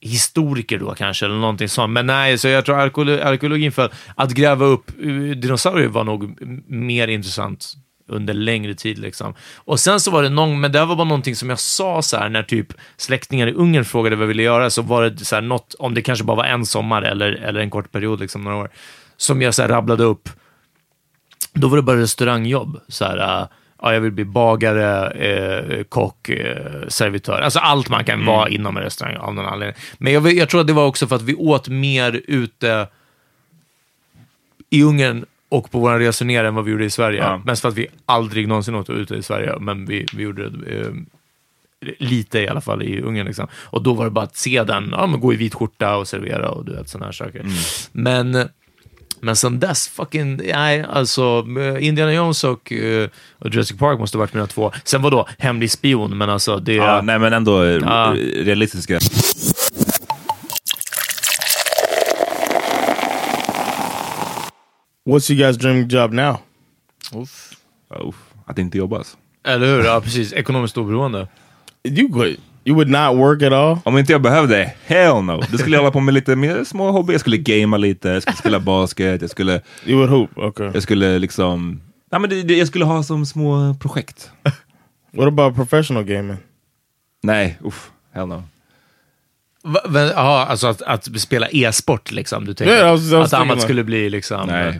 [0.00, 1.92] historiker då kanske, eller någonting sånt.
[1.92, 7.08] Men nej, så jag tror arkeologin för att gräva upp eh, dinosaurier var nog mer
[7.08, 7.74] intressant
[8.08, 8.98] under längre tid.
[8.98, 9.34] Liksom.
[9.56, 12.16] Och sen så var det någon, men det var bara någonting som jag sa så
[12.16, 15.34] här när typ släktingar i Ungern frågade vad jag ville göra, så var det så
[15.34, 18.44] här något, om det kanske bara var en sommar eller, eller en kort period, liksom
[18.44, 18.70] några år,
[19.22, 20.28] som jag så rabblade upp.
[21.52, 22.80] Då var det bara restaurangjobb.
[22.88, 23.48] Så här, äh,
[23.82, 27.40] ja, jag vill bli bagare, eh, kock, eh, servitör.
[27.40, 29.76] Alltså allt man kan vara inom en restaurang av någon anledning.
[29.98, 32.88] Men jag, jag tror att det var också för att vi åt mer ute
[34.70, 37.18] i Ungern och på våra resor ner än vad vi gjorde i Sverige.
[37.18, 37.42] Ja.
[37.44, 40.80] Mest för att vi aldrig någonsin åt ute i Sverige, men vi, vi gjorde det
[40.80, 40.92] eh,
[41.98, 43.26] lite i alla fall i Ungern.
[43.26, 43.46] Liksom.
[43.54, 46.08] Och då var det bara att se den, ja, men gå i vit skjorta och
[46.08, 47.46] servera och du vet sådana här saker.
[47.92, 48.48] Men
[49.24, 53.08] men sen dess, fucking, nej, alltså eh, Indiana Jones och, eh,
[53.38, 54.72] och Jurassic Park måste ha varit mina två.
[54.84, 56.74] Sen var då Hemlig spion, men alltså det...
[56.74, 58.14] Ja, nej men ändå eh, Ja.
[58.36, 58.98] realistiska.
[65.04, 66.36] What's you guys' dream job now?
[67.14, 67.52] Uff.
[67.90, 68.14] Oh,
[68.46, 69.16] att inte jobba alltså.
[69.46, 69.84] Eller hur?
[69.84, 70.32] Ja, precis.
[70.32, 71.28] Ekonomiskt oberoende.
[71.84, 73.78] You would you would not work at all?
[73.84, 75.40] Om inte jag behövde, hell no.
[75.50, 77.12] Då skulle jag hålla på med lite mer små hobby.
[77.14, 80.38] Jag skulle gamea lite, jag skulle spela basket, jag skulle, You would hoop.
[80.38, 80.70] Okay.
[80.74, 81.80] jag skulle liksom...
[82.12, 84.30] Nej, men det, det, jag skulle ha som små projekt.
[85.12, 86.36] What about professional gaming?
[87.22, 88.42] Nej, uff, hell no.
[89.64, 92.74] Va, men, aha, alltså att, att spela e-sport liksom, du tänker?
[92.74, 94.46] Yeah, I was- I was att Amat like- skulle bli liksom...
[94.48, 94.68] Nej.
[94.68, 94.74] eh,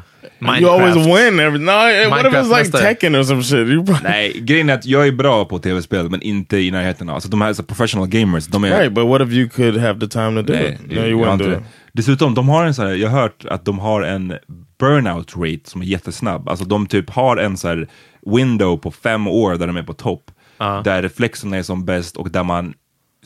[0.60, 1.20] You always Minecraft.
[1.32, 1.58] win every.
[1.58, 2.78] No, what if it's like.
[2.78, 3.54] Tekken or some shit?
[3.68, 7.08] You probably, Nej, grejen är att jag är bra på tv-spel, men inte i närheten
[7.08, 7.14] av.
[7.14, 8.78] Alltså de här så professional gamers, de är...
[8.80, 10.90] right, but what if you could have the time to do Nej, it?
[10.90, 11.62] No, jag you har wouldn't inte do it.
[11.92, 14.32] Dessutom, de har en sån här, jag har hört att de har en
[14.78, 16.48] burnout rate som är jättesnabb.
[16.48, 17.88] Alltså de typ har en så här
[18.26, 20.22] window på fem år där de är på topp.
[20.84, 22.74] Där reflexerna är som bäst och där man,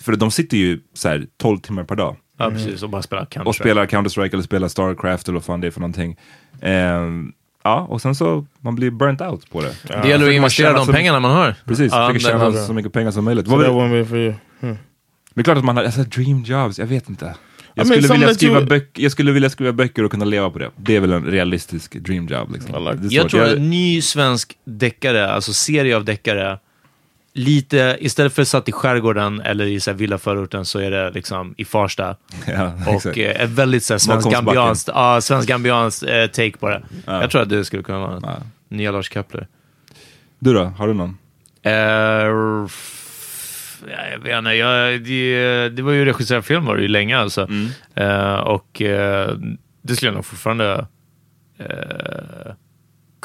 [0.01, 2.17] för de sitter ju så här 12 timmar per dag.
[2.39, 2.83] Ja, precis.
[2.83, 3.45] Och bara spela Counter-Strike.
[3.49, 6.17] Och spelar Counter-Strike eller spelar Starcraft eller vad fan det är för någonting.
[6.61, 7.33] Ehm,
[7.65, 9.73] Ja, och sen så man blir burnt out på det.
[10.03, 11.55] Det gäller att investera de pengarna man har.
[11.65, 13.47] Precis, Ja, försöker det- tjäna så mycket pengar som möjligt.
[13.49, 14.35] So you.
[14.61, 14.77] Hmm.
[15.35, 17.25] Det är klart att man har alltså, dream jobs, jag vet inte.
[17.25, 17.29] I
[17.75, 20.11] Jag mean, skulle, some vilja that skriva you- böcker, jag skulle vilja skriva böcker och
[20.11, 20.71] kunna leva på det.
[20.77, 22.53] Det är väl en realistisk dream job.
[22.53, 22.75] Liksom.
[22.75, 26.59] I like Det Jag tror en ny svensk deckare, alltså serie av deckare,
[27.37, 31.55] lite, istället för satt i skärgården eller i så här villaförorten så är det liksom
[31.57, 32.16] i Farsta.
[32.47, 34.26] ja, Och eh, ett väldigt så här, svensk
[36.03, 36.82] eh, take på det.
[37.07, 37.20] Ja.
[37.20, 38.37] Jag tror att det skulle kunna vara Ja.
[38.68, 39.47] nya Lars Kepler.
[40.39, 41.18] Du då, har du någon?
[41.62, 42.70] Eh, jag
[44.22, 47.49] vet inte, jag, det, det var ju regisserad film var det ju länge alltså.
[47.95, 49.30] Eh, och eh,
[49.82, 50.87] det skulle jag nog fortfarande
[51.59, 51.66] eh,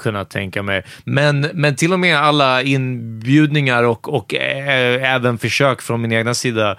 [0.01, 0.83] kunna tänka mig.
[1.03, 6.33] Men, men till och med alla inbjudningar och, och eh, även försök från min egna
[6.33, 6.77] sida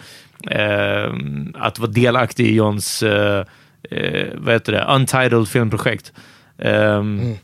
[0.51, 1.13] eh,
[1.55, 3.45] att vara delaktig i Johns eh,
[4.35, 4.85] vad heter det?
[4.85, 6.13] Untitled filmprojekt.
[6.59, 7.37] Ehm,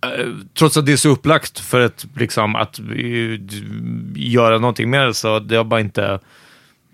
[0.00, 2.80] eh, trots att det är så upplagt för ett, liksom, att
[4.14, 6.18] göra någonting det, så det har bara inte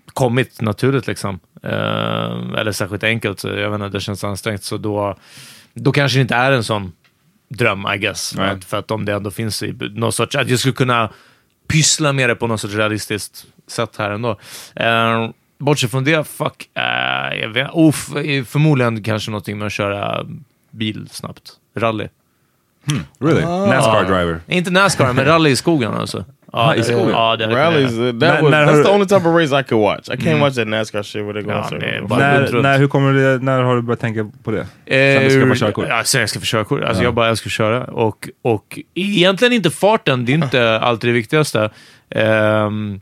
[0.07, 1.07] kommit naturligt.
[1.07, 1.39] Liksom.
[1.63, 3.39] Eh, eller särskilt enkelt.
[3.39, 4.63] Så Jag vet inte, det känns ansträngt.
[4.63, 5.17] Så då,
[5.73, 6.91] då kanske det inte är en sån
[7.49, 8.35] dröm, I guess.
[8.37, 8.49] Nej.
[8.49, 10.35] Att, för att om det ändå finns i någon sorts...
[10.35, 11.09] Att jag skulle kunna
[11.67, 14.29] pyssla med det på något sorts realistiskt sätt här ändå.
[14.81, 16.69] Uh, bortsett från det, fuck.
[16.77, 17.91] Uh, jag vet, oh,
[18.45, 20.25] förmodligen kanske någonting med att köra
[20.71, 21.51] bil snabbt.
[21.77, 22.07] Rally.
[23.19, 23.41] Really?
[23.41, 24.39] Nascar driver?
[24.47, 26.25] Inte Nascar, men rally i skogen alltså.
[26.53, 27.09] Ja, i skogen?
[27.09, 29.63] Ja, det Rallies, uh, that När- was, när that's the only type of race I
[29.63, 30.09] could watch.
[30.09, 31.67] I can't watch that NASCAR shit where they go Ja,
[32.51, 34.65] det När, hur kommer det, när har du börjat tänka på det?
[34.87, 35.85] Sen du skaffade körkort?
[35.89, 36.81] Ja, sen jag ska få körkort.
[36.83, 37.07] Alltså Ja.
[37.07, 37.83] jag bara älskar att köra.
[37.83, 41.69] Och, och egentligen inte farten, det är inte alltid det viktigaste.
[42.15, 43.01] Um,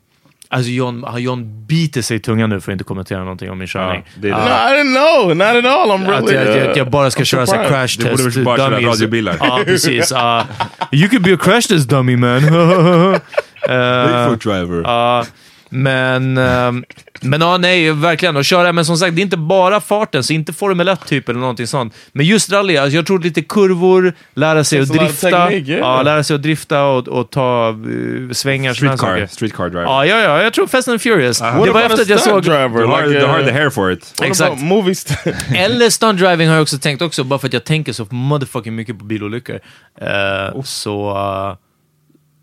[0.52, 3.58] alltså John, har John biter sig i tungan nu för att inte kommentera någonting om
[3.58, 4.04] min körning.
[4.06, 4.36] Ja, det det.
[4.36, 5.38] No, I didn't know.
[5.38, 5.92] Not at all.
[5.92, 6.36] I'm Att really.
[6.36, 7.70] jag, jag, uh, jag bara ska I'm köra så surprised.
[7.70, 9.38] crash Du borde test väl bara köra radiobilar.
[9.40, 10.12] Ja, precis.
[10.12, 10.44] Uh,
[10.92, 12.44] you could be a crash test dummy man.
[12.44, 13.20] uh,
[14.08, 14.82] Bigfoot driver.
[14.84, 15.26] Ja,
[15.74, 16.84] men, ehm,
[17.22, 18.38] men ja, nej, verkligen.
[18.38, 21.30] Att köra, men som sagt, det är inte bara farten, så inte Formel 1 typ
[21.30, 21.94] eller någonting sånt.
[22.12, 25.80] Men just rally, alltså, jag tror lite kurvor, lära sig att drifta, technique, yeah.
[25.80, 28.74] ja, lära sig att drifta och, och ta uh, svängar.
[28.74, 29.84] Streetcar, streetcar driver.
[29.84, 31.42] Ja, ja, ja, jag tror Fast and Furious.
[31.42, 32.44] What Det var efter att jag såg...
[32.44, 32.80] driver?
[32.80, 34.14] Du har, like, du har uh, the hair for it.
[34.22, 34.52] Exakt.
[34.52, 37.64] about movie st- Eller stunt driving har jag också tänkt också, bara för att jag
[37.64, 39.60] tänker så motherfucking mycket på bilolyckor.
[40.02, 41.56] Eh, så, eh,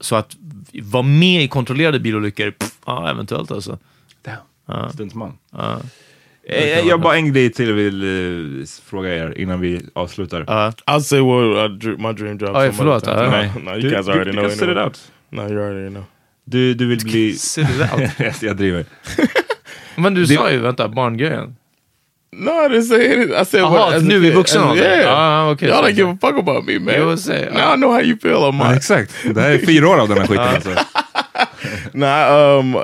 [0.01, 0.37] så att
[0.83, 3.79] vara med i kontrollerade bilolyckor, pff, ja, eventuellt alltså.
[4.95, 5.33] Stuntsman.
[6.51, 8.03] Eh, Jag har bara en grej till jag vill
[8.61, 10.45] eh, fråga er innan vi avslutar.
[10.47, 10.73] Ja.
[10.87, 12.43] I'll say what dr- my dream job.
[12.51, 13.53] Oh, other förlåt, uh, Nej.
[13.65, 14.43] No, you Du- guys du- already du know.
[14.49, 15.13] kan set it out.
[15.31, 16.05] No, you already know.
[16.45, 17.33] Du, du vill bli...
[17.33, 18.43] Sit it out.
[18.43, 18.85] jag driver.
[19.97, 21.57] Men du Det- sa ju, vänta, barngrejen.
[22.33, 23.35] No, I didn't say anything.
[23.41, 25.01] I said Jaha, what, as a nu i vuxen as- ålder.
[25.01, 25.13] Yeah.
[25.19, 26.95] Ah, okej, Y'all så- don't give a fuck about me, man.
[26.99, 29.15] Jo, säg, Now I know how you feel on Ja, exakt.
[29.35, 30.71] Det här är fyra år av den här skiten alltså.
[31.95, 32.83] Nah, um, uh,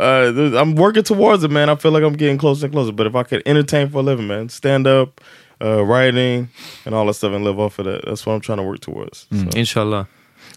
[0.61, 1.69] I'm working towards it, man.
[1.71, 2.93] I feel like I'm getting closer and closer.
[2.93, 5.21] But if I could entertain for a living, man, stand up,
[5.61, 6.49] uh, writing,
[6.87, 8.81] and all that stuff, and live off of that, that's what I'm trying to work
[8.81, 9.27] towards.
[9.31, 10.07] So, Inshallah.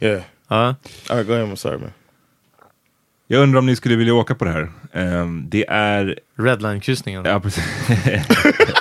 [0.02, 0.22] yeah.
[0.50, 0.76] Ja.
[1.10, 1.48] All right, go ahead.
[1.48, 1.92] I'm sorry, man.
[3.28, 4.70] Jag undrar om ni skulle vilja åka på det här.
[4.94, 6.20] Ehm, det är...
[6.38, 7.26] Redline-kryssningen.
[7.26, 7.64] Ja, precis.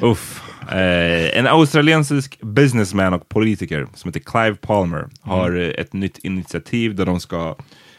[0.00, 0.42] Uff.
[0.72, 6.94] Eh, en australiensisk businessman och politiker som heter Clive Palmer har eh, ett nytt initiativ
[6.94, 7.56] där de ska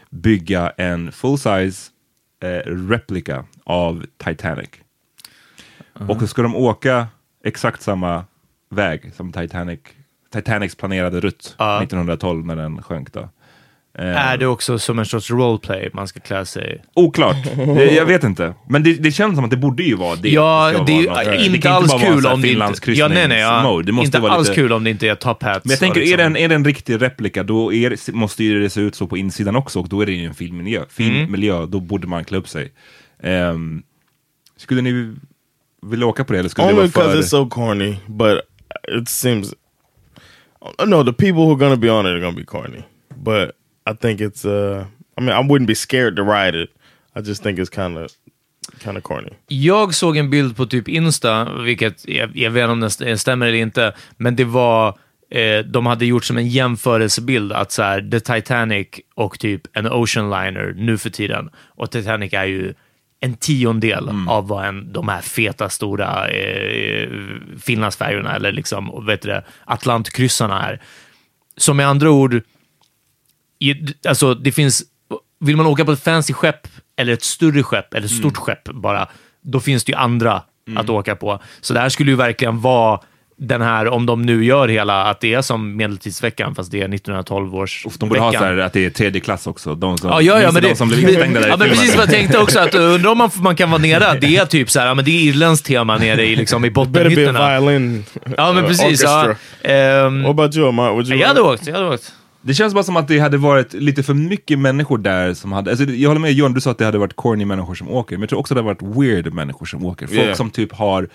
[0.10, 1.92] bygga en full-size
[2.44, 4.70] eh, replika av Titanic.
[5.94, 7.08] Och så ska de åka
[7.44, 8.26] exakt samma
[8.70, 9.80] väg som Titanic,
[10.34, 11.84] Titanics planerade rutt Ja.
[11.84, 13.14] 1912 när den sjönk.
[13.14, 13.30] Då.
[14.00, 17.36] Eh, Är det också som en sorts roleplay man ska klä sig Oklart.
[17.58, 18.54] Eh, Jag vet inte.
[18.70, 20.30] Men det, det känns som att det borde ju vara det.
[20.30, 22.92] Ja, det är vara Det inte alls kul om det inte...
[22.92, 23.40] Ja, nej, nej.
[23.40, 23.86] Ja, Finlandskryssnings-mode.
[23.86, 24.62] Det måste inte vara alls lite...
[24.62, 25.66] kul om det inte är top hats.
[25.66, 27.90] Men jag tänker, och är, det liksom- en, är det en riktig replika, då är
[27.90, 30.26] det, måste ju det se ut så på insidan också, och då är det ju
[30.26, 30.82] en filmmiljö.
[30.90, 32.72] Filmmiljö, då borde man klä upp sig.
[33.24, 33.84] Ehm,
[34.58, 35.16] skulle ni
[35.82, 37.18] vilja åka på det, eller skulle Only det vara för...
[37.20, 38.40] it's so corny, but
[39.02, 39.54] it seems.
[40.86, 42.82] No, the people who are to be on it are to be corny,
[43.16, 43.52] but
[43.92, 44.46] I think it's.
[44.46, 44.86] uh
[45.18, 46.70] I mean, I wouldn't be scared to ride it.
[47.16, 48.12] I just think it's kind of,
[48.80, 49.34] kind of corny.
[49.48, 53.48] Jag såg en bild på typ Insta, vilket jag, jag vet inte om den stämmer
[53.48, 54.98] eller inte, men det var
[55.32, 59.88] eh, de hade gjort som en jämförelsebild att så här, The Titanic och typ en
[59.92, 61.50] Ocean Liner nu för tiden.
[61.56, 62.74] Och Titanic är ju
[63.20, 67.10] en tiondel av vad en, de här feta stora eh,
[67.62, 70.82] Finlandsfärjorna eller liksom, vet du det, Atlantkryssarna är.
[71.58, 72.42] Så med andra ord,
[74.08, 74.84] alltså det finns,
[75.40, 76.68] vill man åka på ett fancy skepp
[77.00, 79.08] eller ett större skepp eller ett stort skepp bara,
[79.42, 80.42] då finns det ju andra
[80.76, 81.40] att åka på.
[81.62, 83.00] Så det här skulle ju verkligen vara
[83.40, 86.82] den här, om de nu gör hela, att det är som medeltidsveckan fast det är
[86.94, 88.42] 1912 års Uff, De borde ha veckan.
[88.42, 89.76] så här att det är tredje klass också.
[89.76, 91.96] De som, Ja, ja, ja, men de det, som blev instängda där ja, men precis
[91.96, 94.70] vad jag tänkte också, att undrar om man, man kan vara nere, det är typ
[94.70, 97.04] så här, ja, men det är irländskt tema nere i, liksom, i Better be a
[97.04, 97.60] bottenhytterna.
[97.60, 98.06] violin
[98.38, 99.04] Ja, men precis.
[99.04, 99.24] Ja.
[99.26, 99.72] orchestra.
[99.74, 100.72] Ehm, What about you?
[100.72, 102.14] Would you jag hade åkt, jag hade åkt.
[102.48, 105.72] Det känns bara som att det hade varit lite för mycket människor där som hade,
[105.72, 108.16] alltså jag håller med John, du sa att det hade varit corny människor som åker,
[108.16, 110.08] men jag tror också det hade varit weird människor som åker.
[110.08, 110.36] Folk Yeah.
[110.36, 111.10] som typ har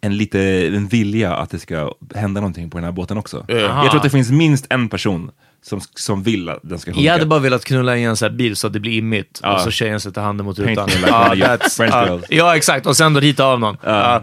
[0.00, 3.44] en lite en vilja att det ska hända någonting på den här båten också.
[3.48, 3.62] Yeah.
[3.62, 5.30] Jag tror att det finns minst en person
[5.68, 7.00] som, som vill att den ska sjunka.
[7.06, 9.40] Jag hade bara velat knulla i en sån här bil så att det blir immigt
[9.42, 9.54] Ja.
[9.54, 10.88] och så tjejen sätter handen mot rutan.
[10.88, 12.86] like that's- French ja, exakt.
[12.86, 13.76] Och sen då rita av någon.
[13.82, 14.22] Ja, eh,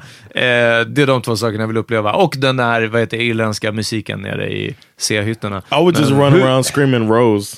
[0.87, 2.13] det är de två sakerna jag vill uppleva.
[2.13, 5.57] Och den där, vad heter det, irländska musiken nere i C-hytterna.
[5.71, 7.57] I would just Men- run around screaming Rose.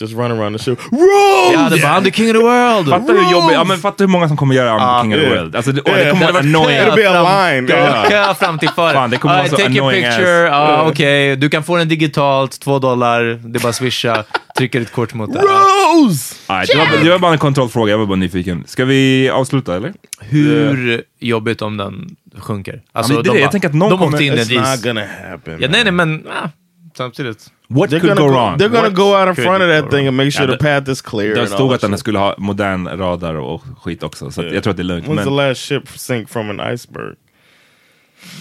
[0.00, 0.74] Just run around the show.
[0.90, 1.52] Rose!
[1.52, 2.88] Jag hade bara, I'm the king of the world!
[2.88, 5.28] Fatta hur jobbigt, ja men fatta hur många som kommer göra I'm King of the.
[5.28, 5.56] World.
[5.56, 6.78] Alltså det, och det kommer Det vara annoying.
[6.80, 7.66] It'll be a line.
[8.10, 8.92] Kö, fram till före.
[8.92, 11.88] Fan, det kommer vara så take a annoying picture, ja okej, du kan få den
[11.88, 14.24] digitalt, två dollar, det är bara swisha,
[14.58, 15.38] trycker ditt kort mot det.
[15.38, 16.34] Rose!
[16.48, 18.64] Nej, det, var, det var bara en kontrollfråga, jag var bara nyfiken.
[18.66, 19.92] Ska vi avsluta eller?
[20.20, 22.80] Hur jobbigt om den sjunker?
[22.92, 24.36] Alltså, men det är de det, jag tänker att någon de kommer- åkte in i
[24.38, 24.82] en It's not is.
[24.84, 25.58] gonna happen.
[25.60, 26.48] Ja, nej, nej, men ah,
[26.96, 27.50] samtidigt.
[27.68, 28.58] What They're could gonna, go wrong?
[28.58, 30.46] they're gonna What go out in could front of go that thing and make sure
[30.46, 31.34] Ja, the path is clear.
[31.34, 32.00] Det and all stod that att den shit.
[32.00, 35.06] skulle ha modern radar och skit också, så att jag tror att det är lugnt.
[35.06, 37.14] When's Men, the last ship sink from an iceberg?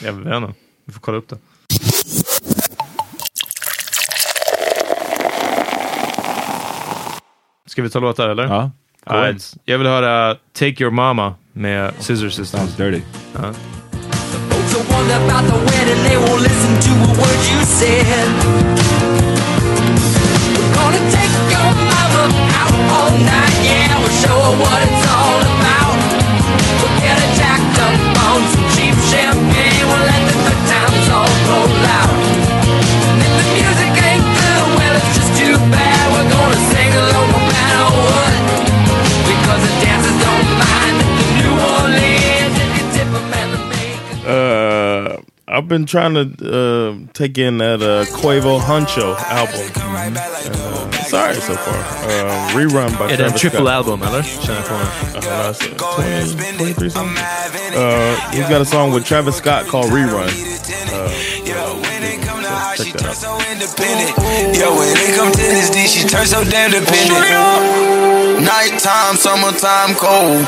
[0.03, 0.53] Jag vet inte.
[0.85, 1.37] Vi får kolla upp det.
[7.65, 8.43] Ska vi ta låtar eller?
[8.43, 8.71] ja,
[9.03, 9.53] All right.
[9.65, 12.47] Jag vill höra Take Your Mama med Scissor Sisters.
[12.47, 13.01] sounds dirty.
[13.33, 13.78] Folks
[14.79, 18.27] will wonder about the wedding, they won't listen to a word you said.
[20.55, 22.23] We're gonna take your mama
[22.59, 25.38] out all night, yeah, we'll show her what it's all
[45.69, 49.61] been trying to uh, take in that uh, Quavo Huncho album.
[49.85, 51.79] And, uh, it's alright so far.
[52.09, 53.69] Uh, rerun by Är det en Travis triple Scott.
[53.69, 54.23] album eller?
[54.23, 54.73] Känner på.
[54.75, 55.77] Uh, that's it.
[55.77, 57.17] 20, 23 something.
[57.75, 60.27] Uh, he's got a song with Travis Scott called Rerun.
[60.27, 61.09] Uh,
[62.75, 63.15] so check that out.
[63.15, 64.57] so independent.
[64.57, 67.25] Yo, when it come to this D, she turns so damn dependent.
[68.45, 70.45] Nighttime, summertime, cold.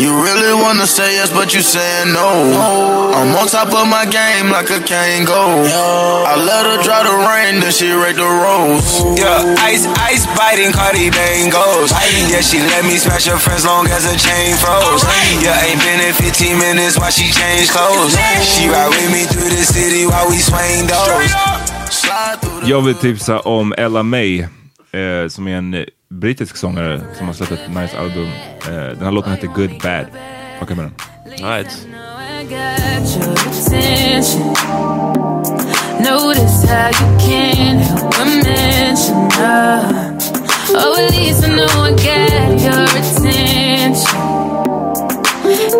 [0.00, 3.12] You really wanna say yes, but you saying no.
[3.14, 5.68] I'm on top of my game like a Kango.
[5.68, 9.04] I let her dry the rain, then she rake the rose.
[9.18, 11.92] Yeah, ice, ice biting Cardi bangos.
[12.30, 15.04] Yeah, she let me smash her friends long as her chain froze.
[15.44, 18.16] Yeah, ain't been in 15 minutes while she changed clothes.
[18.42, 21.30] She ride with me through the city while we swing those.
[21.92, 26.56] Slide through the Jag vill tipsa om Ella May, eh, som är en eh, brittisk
[26.56, 28.28] sångare som har släppt ett nice album.
[28.68, 30.06] Eh, den här låten heter Good Bad.
[30.60, 30.94] Fucka med den.
[31.48, 31.86] Right.
[32.40, 34.52] I got your attention.
[36.00, 40.18] Notice how you can't help but mention her.
[40.74, 44.22] Oh, at least I know I got your attention.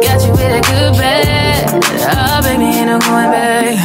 [0.02, 1.84] Got you with a good bed.
[2.16, 3.78] Oh, baby, ain't no going back.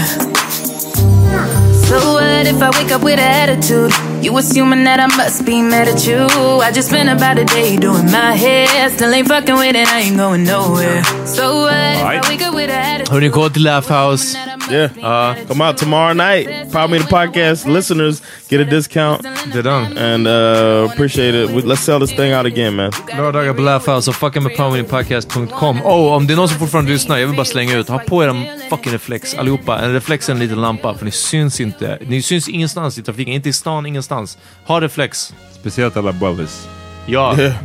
[1.87, 4.06] So what if I wake up with an attitude?
[4.21, 6.27] You assuming that I must be mad at you.
[6.61, 8.89] I just spent about a day doing my hair.
[8.89, 11.03] Still ain't fucking with it, I ain't going nowhere.
[11.25, 12.29] So what if I Alright.
[12.29, 13.13] wake up with an attitude?
[13.13, 14.46] Hörni, gå till Laugh House.
[14.69, 16.71] Yeah, uh, come out tomorrow night.
[16.71, 19.21] Power Me the Podcast listeners get a discount
[19.53, 19.97] Det är den.
[19.97, 21.49] and uh, appreciate it.
[21.49, 22.91] We, let's sell this thing out again, man.
[23.17, 25.81] Lördagar på Laugh House och fucka med powermedia.podcast.com.
[25.81, 27.89] Oh, om det är någon som fortfarande lyssnar, jag vill bara slänga ut.
[27.89, 29.79] Ha på er en fucking reflex allihopa.
[29.79, 31.97] En reflex är en liten lampa, för ni syns inte.
[32.07, 33.33] Ni syns ingenstans i trafiken.
[33.33, 34.37] Inte i stan, ingenstans.
[34.65, 35.33] Ha reflex.
[35.59, 36.65] Speciellt alla brothers.
[37.05, 37.37] Ja.
[37.39, 37.53] Yeah.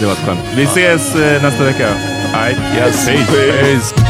[0.00, 0.40] Det var skönt.
[0.56, 1.88] Vi ses eh, nästa vecka.
[2.34, 3.06] Alright, yes.
[3.06, 3.26] Peace.
[3.60, 4.09] Peace.